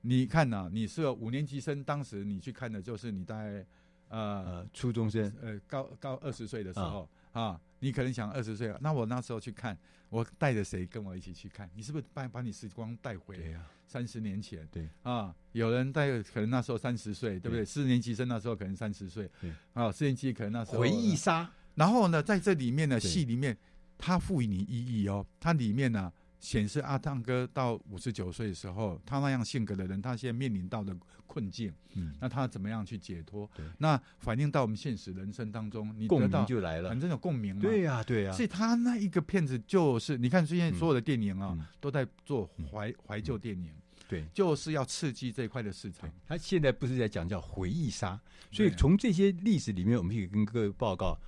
[0.00, 3.64] 你看呐、啊，你是个五年级生，当时你去看的就是你大概
[4.08, 9.78] 呃呃初中生，呃高高二十岁的时候啊，啊，你可能想二十岁，那我那时候去看。
[10.10, 11.68] 我带着谁跟我一起去看？
[11.74, 13.54] 你是不是把把你时光带回
[13.86, 14.66] 三十年前？
[14.72, 17.62] 对啊，有人带，可能那时候三十岁，对不对？
[17.62, 21.52] 四年级生那时候可能三十岁，对啊，四年级可能那时候回忆杀。
[21.78, 23.56] 然后呢，在这里面呢，戏里面
[23.96, 26.12] 它赋予你意义哦，它里面呢。
[26.40, 33.50] 显示阿汤哥到五十九岁的时候，他那样性格的人，他现在面临到的困境，嗯，那他怎么样去解脱？
[33.78, 37.60] 那反映到我们现实人生当中，你共鸣就来了，反正有共鸣嘛。
[37.60, 38.36] 对呀、啊，对呀、啊。
[38.36, 46.08] 所以他那一个片子就是，你看最近所有的电影啊，嗯、都在做怀怀旧电影，嗯、对，就是要刺激这一块的市场。
[46.24, 48.16] 他现在不是在讲叫回忆杀，
[48.52, 51.18] 所以从这些历史里面，我们可以跟各位报告，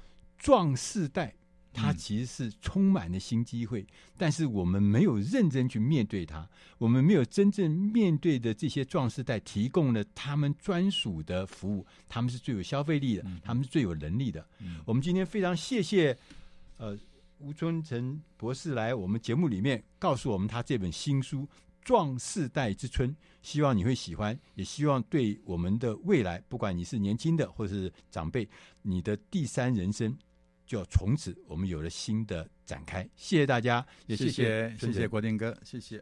[0.40, 1.36] 壮世代。
[1.72, 3.86] 它其实是充满了新机会，嗯，
[4.18, 6.44] 但是我们没有认真去面对它，
[6.78, 14.44] 我们没有真正面对的这些壮世代提供了他们专属的服务，他们是最有消费力的，嗯，他们是最有能力的。
[14.58, 16.14] 嗯，我们今天非常谢谢
[16.76, 16.98] 呃
[17.38, 21.42] 吴春成博士来我们节目里面告诉我们他这本新书
[21.84, 23.08] 《壮世代之春》，
[23.42, 28.48] 希望你会喜欢，也希望对我们的未来，不管你是年轻的或是长辈，
[28.82, 30.18] 你的第三人生。
[30.70, 36.00] 就从此我们有了新的展开，谢谢大家，也谢谢谢谢国定哥，谢谢。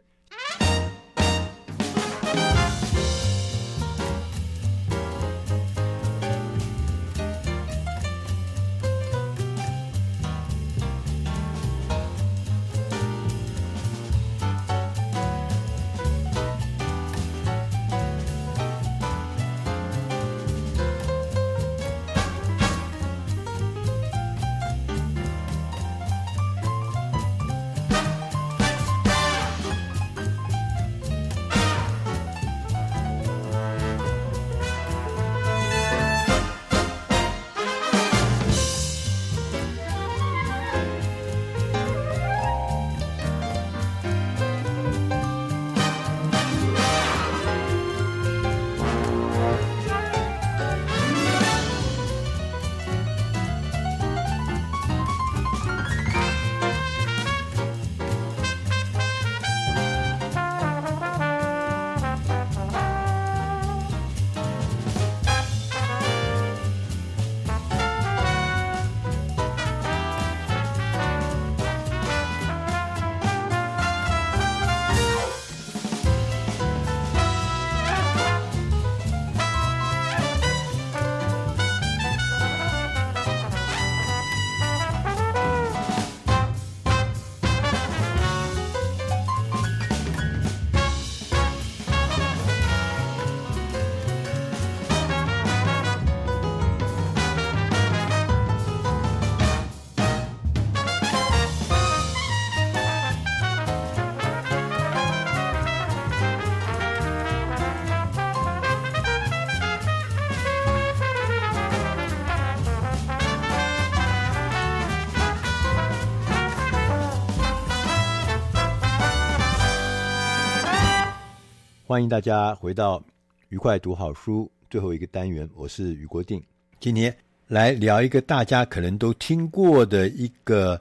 [121.89, 123.03] 欢迎大家回到
[123.47, 126.39] 愉快读好书最后一个单元，我是余国定。
[126.79, 127.11] 今天
[127.47, 130.79] 来聊一个大家可能都听过的一个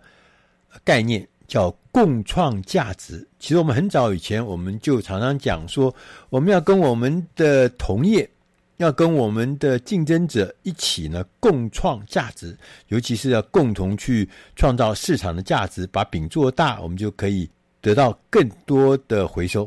[0.84, 3.26] 概念，叫共创价值。
[3.38, 5.94] 其实我们很早以前我们就常常讲说，
[6.28, 8.28] 我们要跟我们的同业，
[8.76, 12.54] 要跟我们的竞争者一起呢共创价值，
[12.88, 17.48] 尤其是要共同去创造市场的价值，把饼做大，我们就可以
[17.80, 19.66] 得到更多的回收。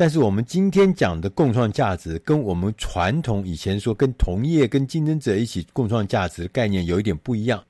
[0.00, 7.62] 但是我们今天讲的共创价值，跟我们传统以前说跟同业、跟竞争者一起共创价值的概念有一点不一样。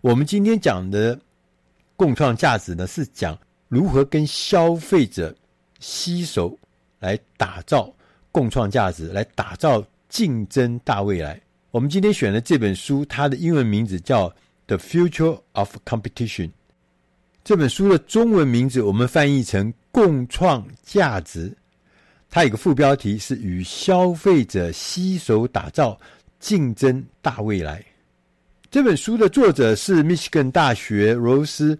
[0.00, 1.16] 我们今天讲的
[1.94, 5.32] 共创价值呢，是讲如何跟消费者
[5.78, 6.58] 携手
[6.98, 7.94] 来打造
[8.32, 11.40] 共创价值，来打造竞争大未来。
[11.70, 14.28] 我们今天选的这本书，它的英文名字叫
[14.66, 16.48] 《The Future of Competition》，
[17.44, 21.56] 这本书的中文名字我们翻译成“共创价值”，
[22.36, 25.98] 它有个副标题是“与消费者携手打造
[26.38, 27.82] 竞争大未来”。
[28.70, 31.78] 这本书的作者是密歇根大学罗斯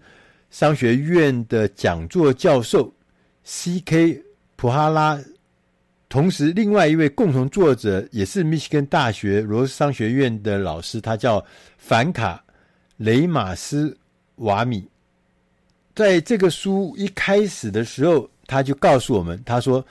[0.49, 2.91] 商学院的讲座教授
[3.43, 4.19] C.K.
[4.55, 5.19] 普哈拉，
[6.09, 11.45] 同时另外一位共同作者也是密歇根大学罗斯商学院的老师，他叫
[11.77, 12.43] 凡卡
[12.95, 13.95] 雷马斯
[14.37, 14.83] 瓦米。
[15.93, 19.85] 在这个书一开始的时候，他就告诉我们，他说：“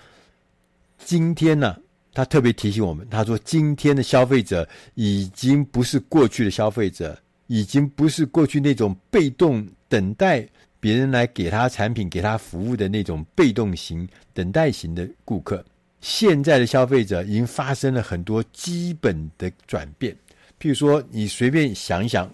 [1.07, 1.76] 今天呢、”
[2.12, 10.44] 他特别提醒我们，他说：“今天的消费者已经不是过去的消费者，已经不是过去那种被动等待
[10.80, 15.64] 别人来给他产品、给他服务的那种被动型、等待型的顾客。
[16.00, 20.12] 现在的消费者已经发生了很多基本的转变。
[20.59, 22.28] 譬如说，你随便想一想，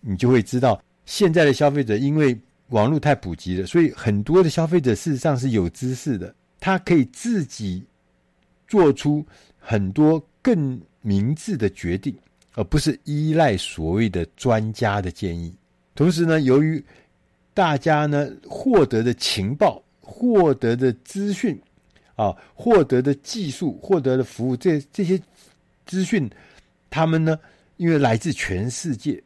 [0.00, 2.36] 你就会知道，现在的消费者因为
[2.70, 7.84] 网络太普及了，所以很多的消费者事实上是有知识的，他可以自己。”
[8.68, 9.24] 做出
[9.58, 12.14] 很多更明智的决定，
[12.54, 15.54] 而不是依赖所谓的专家的建议。
[15.94, 16.84] 同时呢，由于
[17.54, 21.58] 大家呢获得的情报、获得的资讯
[22.16, 25.20] 啊、获得的技术、获得的服务，这这些
[25.84, 26.28] 资讯，
[26.90, 27.38] 他们呢
[27.76, 29.22] 因为来自全世界，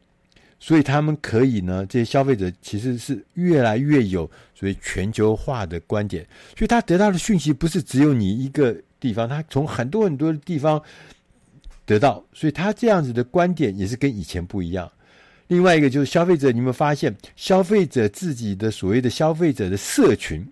[0.59, 6.25] 所以他们可以呢，这些消费者其实是越来越有所谓全球化的观点，
[6.57, 8.75] 所以他得到的讯息不是只有你一个。
[9.01, 10.81] 地方，他从很多很多的地方
[11.85, 14.89] 得到，所以他这样子的观点也是跟以前不一样。
[15.47, 20.47] 另外一个就是消费者，你有没有发现，消费者自己的所谓的消费者的社群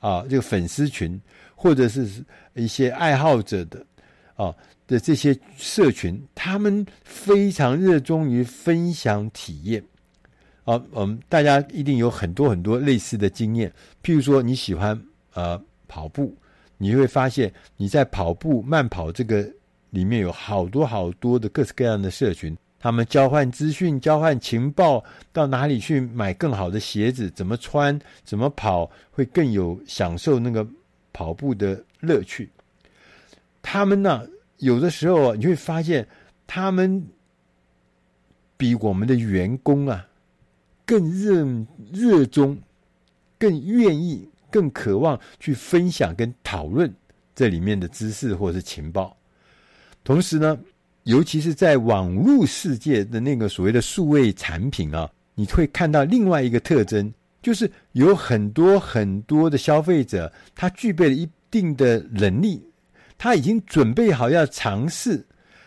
[0.00, 1.20] 啊，这个粉丝群，
[1.54, 2.08] 或者是
[2.54, 3.86] 一些爱好者的
[4.34, 4.52] 啊
[4.86, 9.84] 的这些社群，他们非常热衷于分享体验。
[10.64, 13.70] 啊，我们大家一定有很多很多类似的经验，
[14.02, 15.00] 譬如说你喜欢
[15.34, 16.34] 呃跑步。
[16.82, 19.48] 你会发现，你在跑步慢跑这个
[19.90, 30.66] 里面有好多好多的各式各样的社群，他们交换资讯、交换情报，到哪里去买更好的鞋子，怎么穿、怎么跑，会更有享受那个
[31.12, 32.50] 跑步的乐趣。
[33.62, 34.26] 他们呢，
[34.56, 36.04] 有的时候，你会发现，
[36.48, 37.06] 他们
[38.56, 40.04] 比我们的员工啊
[40.84, 41.46] 更热
[41.92, 42.58] 热衷，
[43.38, 44.28] 更愿意。
[44.52, 46.94] 更渴望去分享跟讨论
[47.34, 49.16] 这里面的知识或者是情报，
[50.04, 50.56] 同时呢，
[51.04, 62.62] 尤其是在网络世界的那个所谓的数位产品啊，你会看到另外一个特征，就是有很多很多的消费者，他具备了一定的能力，
[63.16, 65.24] 他已经准备好要尝试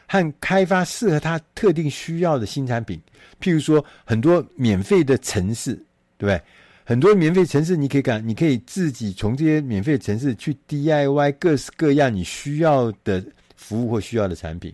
[0.08, 3.02] 和开发适合他特定需要的新产品，
[3.42, 5.74] 譬如说很多免费的城市，
[6.18, 6.42] 对不对？
[6.88, 13.26] 很多免费城市，你可以干，你可以自己从这些免费城市去 DIY 各式各样你需要的
[13.56, 14.72] 服务或需要的产品。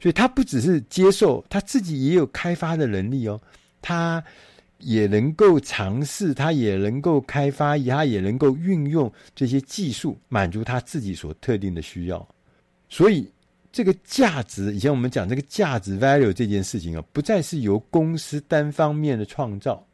[0.00, 3.40] 所以，他不只是接受，他自己也有开发的能力哦。
[3.82, 4.22] 他
[4.78, 12.28] 也能够尝试，他也能够开发，他也能够运用这些技术，满足他自己所特定的需要。
[12.88, 13.28] 所以，
[13.72, 19.84] 这个价值，以前我们讲这个价值 value 这件事情啊，不再是由公司单方面的创造。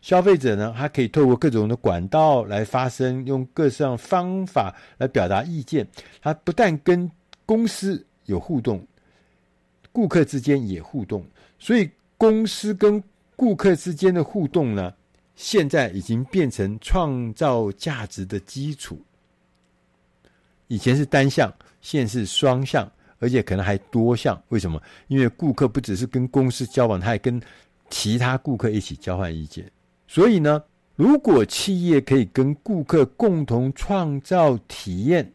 [0.00, 5.86] 消费者呢，他可以透过各种的管道来发声，用各种方法来表达意见。
[6.22, 7.10] 他不但跟
[7.44, 8.86] 公司有互动，
[9.90, 11.24] 顾客之间也互动。
[11.58, 13.02] 所以，公司跟
[13.34, 14.94] 顾客之间的互动呢，
[15.34, 19.00] 现在已经变成创造价值的基础。
[20.68, 24.40] 以前是单向，现在是双向，而且可能还多向。
[24.50, 24.80] 为什么？
[25.08, 27.40] 因为顾客不只是跟公司交往，他还跟
[27.90, 29.68] 其他顾客一起交换意见。
[30.08, 30.60] 所以呢，
[30.96, 35.30] 如果企业可以跟顾客共同创造体验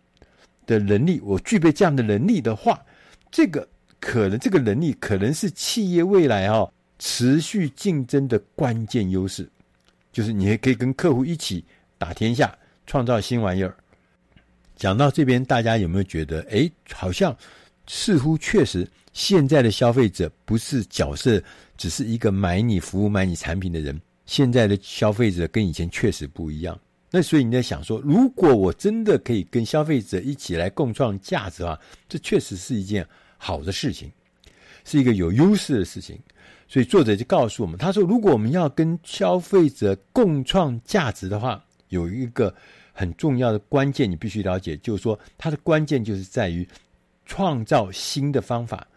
[0.66, 2.84] 的能力，我具备这样的能力的话，
[3.32, 3.66] 这个
[4.00, 9.48] 可能这个能力可能是企业未来哈、哦、持续竞争的关键优势，
[10.12, 11.64] 就是你还可以跟客户一起
[12.00, 12.58] 打天下，
[12.88, 13.74] 创造新玩意儿。
[14.76, 17.34] 讲到这边，大家有没有觉得，哎，好像
[17.86, 21.42] 似乎确实现在的消费者不是角色，
[21.78, 24.02] 只是一个买你服务、买你产品的人。
[24.26, 26.80] 现在的消费者跟以前确实不一样，
[27.12, 33.06] 那所以你在想说，如果我真的可以跟消费者一起来共创价值的话，这确实是一件
[33.38, 34.12] 好的事情，
[34.86, 36.18] 是一个有优势的事情。
[36.68, 42.56] 所以作者就告诉我们，他说，如果我们要跟消费者共创价值的话，有一个
[42.94, 46.68] 很重要的关键，你必须了解，就是说，它的关键就是在于
[47.26, 48.88] 创造新的方法，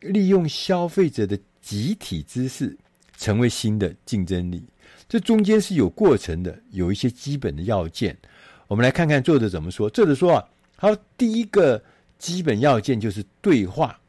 [0.00, 2.76] 利用消费者的集体知识。
[3.20, 4.64] 成为新的竞争力，
[5.06, 8.16] 这中间是有过程的，有一些基本的要件。
[8.66, 9.90] 我们来看看作者怎么说。
[9.90, 11.80] 作者说啊，好，第一个
[12.18, 14.00] 基本要件就是对话，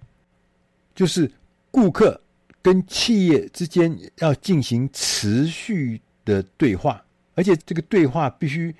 [0.95, 1.29] 就是
[1.71, 2.19] 顾客
[2.61, 7.03] 跟企业之间要进行持续的对话，
[7.35, 8.73] 而且这个对话必须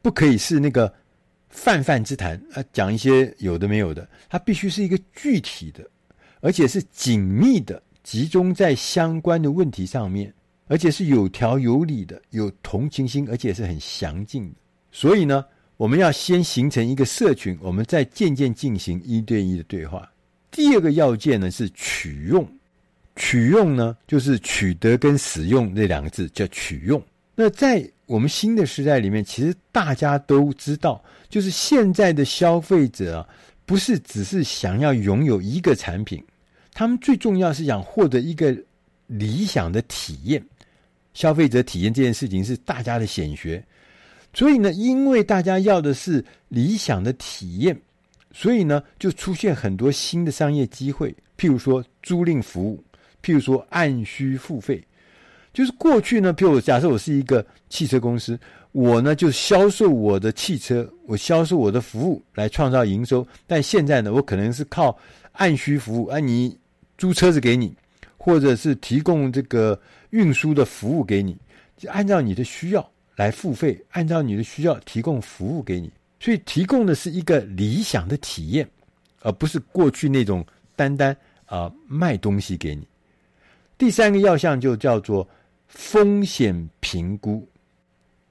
[0.00, 0.94] 不可以是那个
[1.48, 5.84] 泛泛之谈啊，讲一些有的没有的，它必须是一个具体的，
[6.40, 10.32] 而且是紧密的，集中在相关的问题上面，
[10.68, 14.54] 而且是有条有理的，有同情心，而且是很详尽的。
[14.92, 15.44] 所以呢，
[15.76, 20.08] 我们要先形成一个社群，我们再渐渐进行一对一的对话。
[20.52, 22.48] 第二个要件呢是取用，
[23.16, 27.02] 取用呢就是取得跟使用这两个字叫取用。
[27.34, 33.28] 那在我们新的时代里面，其实大家都知道，就是现在的消费者啊，
[33.64, 36.24] 不是只是想要拥有一个产品，
[36.78, 38.54] 他们最重要是想获得一个
[39.06, 40.44] 理想的体验。
[41.14, 43.64] 消费者体验这件事情是大家的显学，
[44.34, 47.74] 所以呢，因为大家要的是理想的体验，
[48.30, 52.84] 所以呢，就出现很多新的商业机会，譬如说租赁服务，
[53.22, 54.84] 譬如说按需付费。
[55.54, 58.38] 就是过去呢，譬如假设我是一个汽车公司，
[58.72, 63.26] 我呢就销售我的汽车，我销售我的服务来创造营收。
[63.46, 64.94] 但现在呢，我可能是靠
[65.32, 66.54] 按需服务，啊，你
[66.98, 67.74] 租车子给你，
[68.16, 69.80] 或者是提供这个
[70.10, 71.36] 运输的服务给你，
[71.76, 75.90] 就按照你的需要来付费，按照你的需要提供服务给你。
[76.20, 78.68] 所以提供的是一个理想的体验，
[79.22, 80.44] 而不是过去那种
[80.74, 82.86] 单单啊卖东西给你。
[83.78, 85.28] 第三个要项就叫做。
[85.68, 87.46] 风险评估，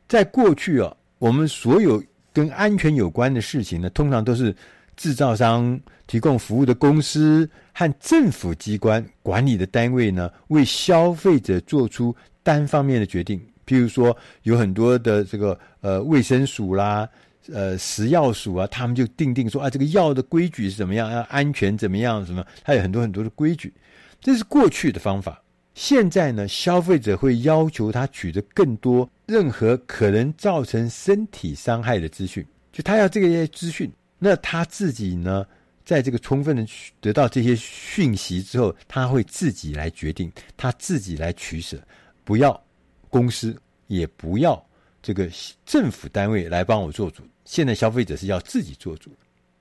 [0.08, 2.02] 在过去啊，我们所有
[2.32, 4.56] 跟安全有关的事情呢，通常都是
[4.96, 13.40] 制造商、提供服务的公司和政府机关管理的单位呢，为消费者做出单方面的决定。
[13.66, 17.08] 譬如说，有很多的这个呃卫生署啦、
[17.52, 23.74] 呃食药署啊，他们就定定说啊，这个药的规矩是怎么样，要安全怎么样，什么，它有很多很多的规矩。
[24.22, 25.42] 这是过去的方法。
[25.74, 33.92] 现在呢，消费者会要求他取得更多任何可能造成身体伤害的资讯，就他要这些资讯。
[34.26, 35.46] 那他自己呢，
[35.84, 36.66] 在这个充分的
[37.00, 41.78] 得到这些讯息之后，他会自己来决定，他自己来取舍，
[42.24, 42.60] 不要
[43.08, 43.56] 公司，
[43.86, 44.60] 也不要
[45.04, 45.30] 这个
[45.64, 47.22] 政府单位来帮我做主。
[47.44, 49.12] 现在消费者是要自己做主。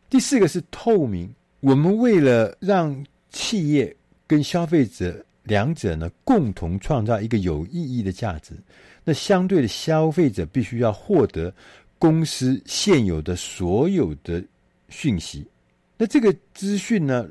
[0.09, 3.95] 第四个是透明，我们为了让企业
[4.27, 5.23] 跟消费者。
[5.47, 8.55] 两者呢，共同创造一个有意义的价值。
[9.05, 11.55] 那相对的，消费者必须要获得
[11.99, 14.43] 公司现有的所有的
[14.95, 15.47] 讯息。
[15.99, 17.29] 那这个资讯呢，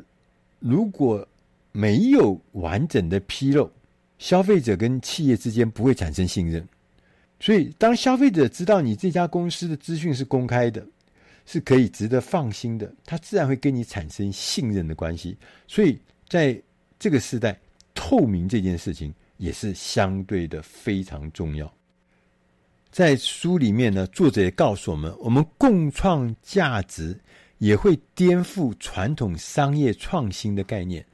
[0.59, 1.27] 如果
[1.71, 3.71] 没有完整的披露，
[4.19, 6.67] 消费者跟企业之间不会产生信任。
[7.39, 10.85] 所以，当消费者知道你这家公司的资讯是公开的，
[11.45, 15.37] 是可以值得放心的，他自然会跟你产生信任的关系。
[15.67, 15.97] 所以，
[16.27, 16.61] 在
[16.99, 17.57] 这个时代。
[17.95, 21.71] 透明这件事情也是相对的非常重要。
[22.89, 27.15] 在书里面呢，作者也告诉我们，我们共创价值
[27.57, 31.05] 也会颠覆传统商业创新的概念。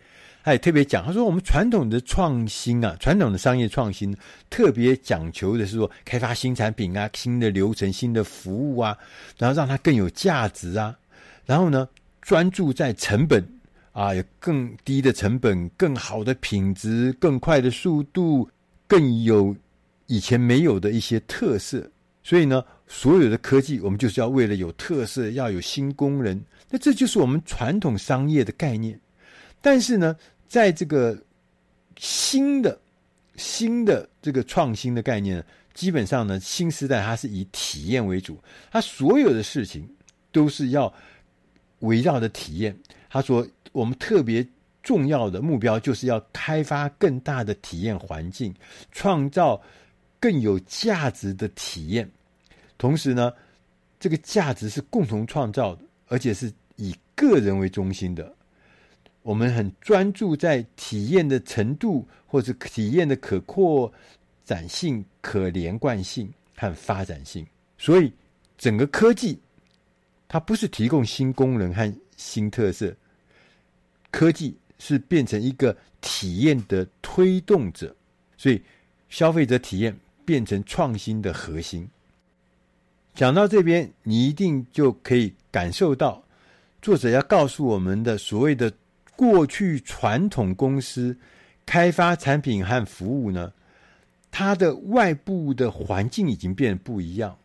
[0.43, 4.15] 他也特别讲，他说我们传统的创新啊，传统的商业创新
[4.49, 8.97] 特别讲求的是说开发新产品啊、新的流程、新的服务啊，
[9.37, 10.97] 然后让它更有价值啊，
[11.45, 11.87] 然后呢，
[12.21, 13.45] 专注在成本。
[13.91, 18.47] 啊，有更低的成本、更好的品质、更快的速度、
[18.87, 19.53] 更有
[20.05, 21.91] 以前没有的一些特色。
[22.23, 26.39] 所以呢，所有的科技，我们就是要为了有特色，要有新功能。
[26.69, 28.99] 那这就是我们传统商业的概念。
[29.61, 30.15] 但是呢，
[30.47, 31.17] 在这个
[31.97, 32.79] 新的、
[33.35, 35.43] 新的这个创新的概念，
[35.73, 38.41] 基本上呢，新时代它是以体验为主，
[38.71, 39.89] 它所有的事情
[40.31, 40.93] 都是要
[41.79, 42.77] 围绕着体验。
[43.09, 43.47] 他说。
[43.71, 44.45] 我们特别
[44.81, 48.51] 重要的目标就是要开发更大的体验环境，
[48.91, 49.61] 创造
[50.19, 52.09] 更有价值的体验。
[52.77, 53.33] 同时呢，
[53.99, 58.33] 这个价值是共同创造的，而且是以个人为中心的。
[59.21, 63.91] 我们很专注在体验的程度，或者体验的可扩
[64.45, 67.45] 展性、可连贯性和发展性。
[67.77, 68.11] 所以，
[68.57, 69.37] 整个科技
[70.27, 72.95] 它不是提供新功能和新特色。
[74.09, 77.95] 科技是变成一个体验的推动者，
[78.37, 78.59] 所以
[79.09, 79.95] 消费者体验
[80.29, 81.89] 变成创新的核心。
[83.15, 86.23] 讲到这边，你一定就可以感受到
[86.83, 88.71] 作者要告诉我们的所谓的
[89.15, 91.17] 过去传统公司
[91.65, 93.51] 开发产品和服务呢，
[94.29, 97.35] 它的外部的环境已经变得不一样，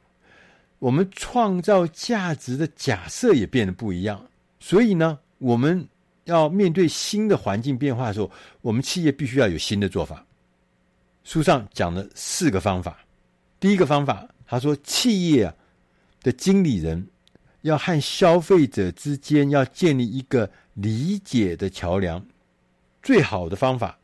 [0.78, 4.22] 我们创造价值的假设也变得不一样。
[4.60, 5.88] 所以呢，我们
[6.24, 8.30] 要面对新的环境变化的时候，
[8.60, 10.22] 我们企业必须要有新的做法。
[11.24, 12.98] 书上讲了四个方法。
[13.58, 15.52] 第一个方法，他说，企业
[16.22, 17.08] 的经理人
[17.62, 22.24] 要和消费者之间要建立一个理解的桥梁。
[23.02, 23.98] 最好的方法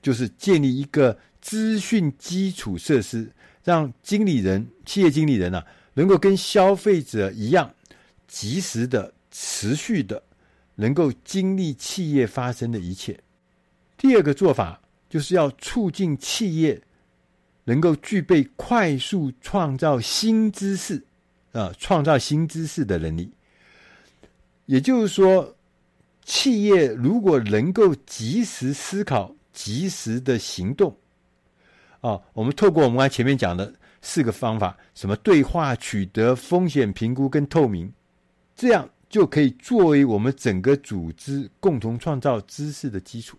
[0.00, 3.30] 就是建立一个资讯基础设施，
[3.64, 7.74] 让经理人、企业经理人啊，能够跟消费者一样，
[8.28, 10.22] 及时的、持续的，
[10.74, 13.18] 能够经历企业发生的一切。
[13.96, 14.80] 第二个做法
[15.16, 16.82] 就是要促进企业。
[17.68, 21.04] 能够具备快速创造新知识，
[21.50, 23.32] 啊，创造新知识的能力。
[24.66, 25.56] 也就是说，
[26.24, 30.96] 企业如果能够及时思考、及时的行动，
[32.02, 37.92] 啊，我们透过我们刚才前面讲的四个方法，什么对话、取得、风险评估跟透明，
[38.54, 43.36] 这样就可以作为我们整个组织共同创造知识的基础。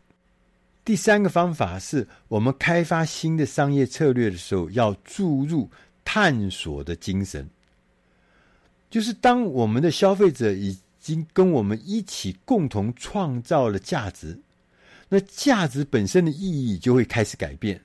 [0.87, 5.69] 第三个方法是我们开发新的商业策略的时候，要注入
[6.05, 7.45] 探索的精神。
[8.89, 14.39] 就是当我们的消费者已经跟我们一起共同创造了价值，
[15.09, 17.81] 那价值本身的意义就会开始改变。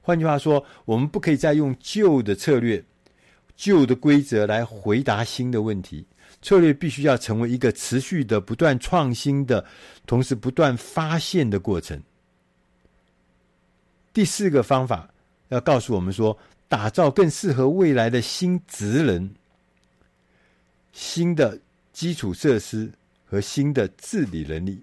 [0.00, 2.82] 换句话说，我们不可以再用旧的策略、
[3.58, 6.02] 旧的规则来回答新的问题。
[6.40, 9.62] 策略必须要成为一个持续的、不断创新的，
[10.06, 12.02] 同时不断发现的过程。
[14.18, 15.08] 第四个方法
[15.46, 19.32] 要告诉我们说，打造更适合未来的新职能、
[20.92, 21.56] 新的
[21.92, 22.90] 基础设施
[23.24, 24.82] 和新的治理能力。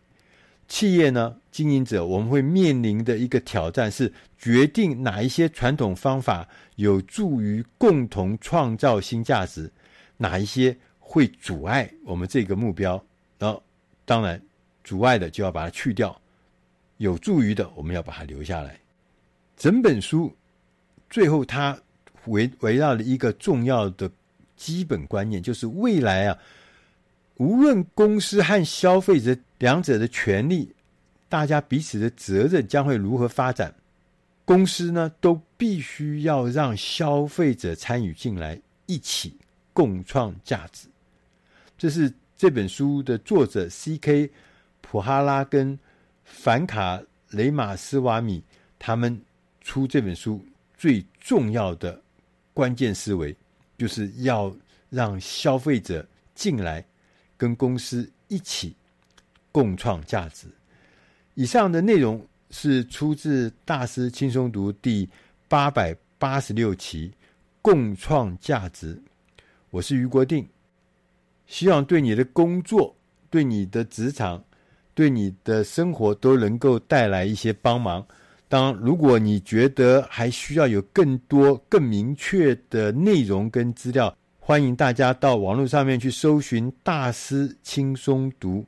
[0.70, 9.70] 企业呢，经营者我们会面临的一个挑战是，决定哪一些传统方法有助于共同创造新价值，
[10.16, 13.04] 哪一些会阻碍我们这个目标。
[13.38, 13.62] 然后，
[14.06, 14.42] 当然，
[14.82, 16.22] 阻碍的就要把它去掉，
[16.96, 18.80] 有助于的我们要把它留下来。
[19.58, 20.36] 整本书
[21.10, 21.78] 最后，它
[22.26, 24.12] 围围绕了一个重要的
[24.58, 26.38] 基本观念，就是未来啊，
[27.38, 30.74] 无论公司和消费者两者的权利，
[31.30, 33.74] 大家彼此的责任将会如何发展，
[34.44, 39.38] 公司呢都必须要让消费者参与进来，一起
[39.72, 40.88] 共创价值。
[41.78, 44.30] 这是这本书的作者 C.K.
[44.82, 45.78] 普哈拉跟
[46.24, 48.44] 凡卡雷马斯瓦米
[48.78, 49.22] 他们。
[49.66, 50.40] 出这本书
[50.78, 52.00] 最重要的
[52.54, 53.36] 关键思维，
[53.78, 54.56] 就是要
[54.92, 56.86] 让消费者进来，
[57.36, 58.76] 跟公司一起
[59.52, 60.48] 共创价值。
[61.34, 65.10] 以上的内容是出自《大师轻松读》第
[65.50, 67.10] 八百八十六期
[67.62, 68.96] 《共创价值》。
[69.72, 70.48] 我是余国定，
[71.48, 72.96] 希望对你的工作、
[73.32, 74.42] 对你的职场、
[74.94, 78.06] 对你的生活都能够带来一些帮忙。
[78.48, 88.64] 当如果你觉得还需要有更多、更明确的内容跟资料，欢迎大家到网络上面去搜寻“大师轻松读”。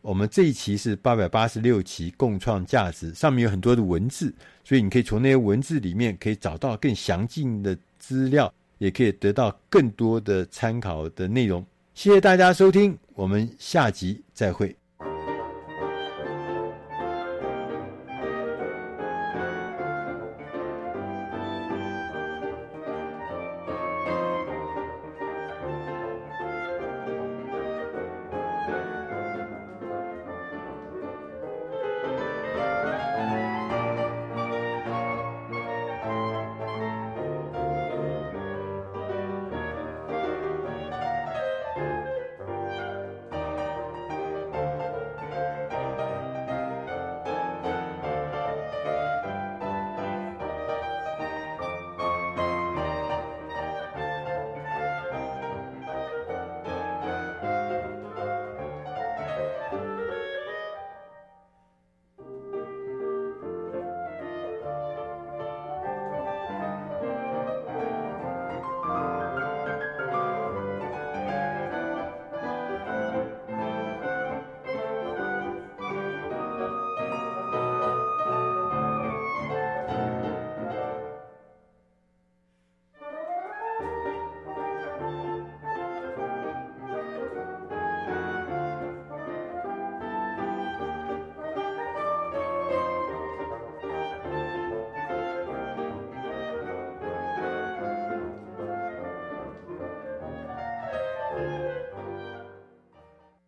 [0.00, 4.32] 我们这一期是八百八十六期，共创价值，上面有很多的文字，
[4.64, 11.62] 所以你可以从那些文字里面可以找到更详尽的资料，也可以得到更多的参考的内容。
[11.92, 14.79] 谢谢大家收听，我们下集再会。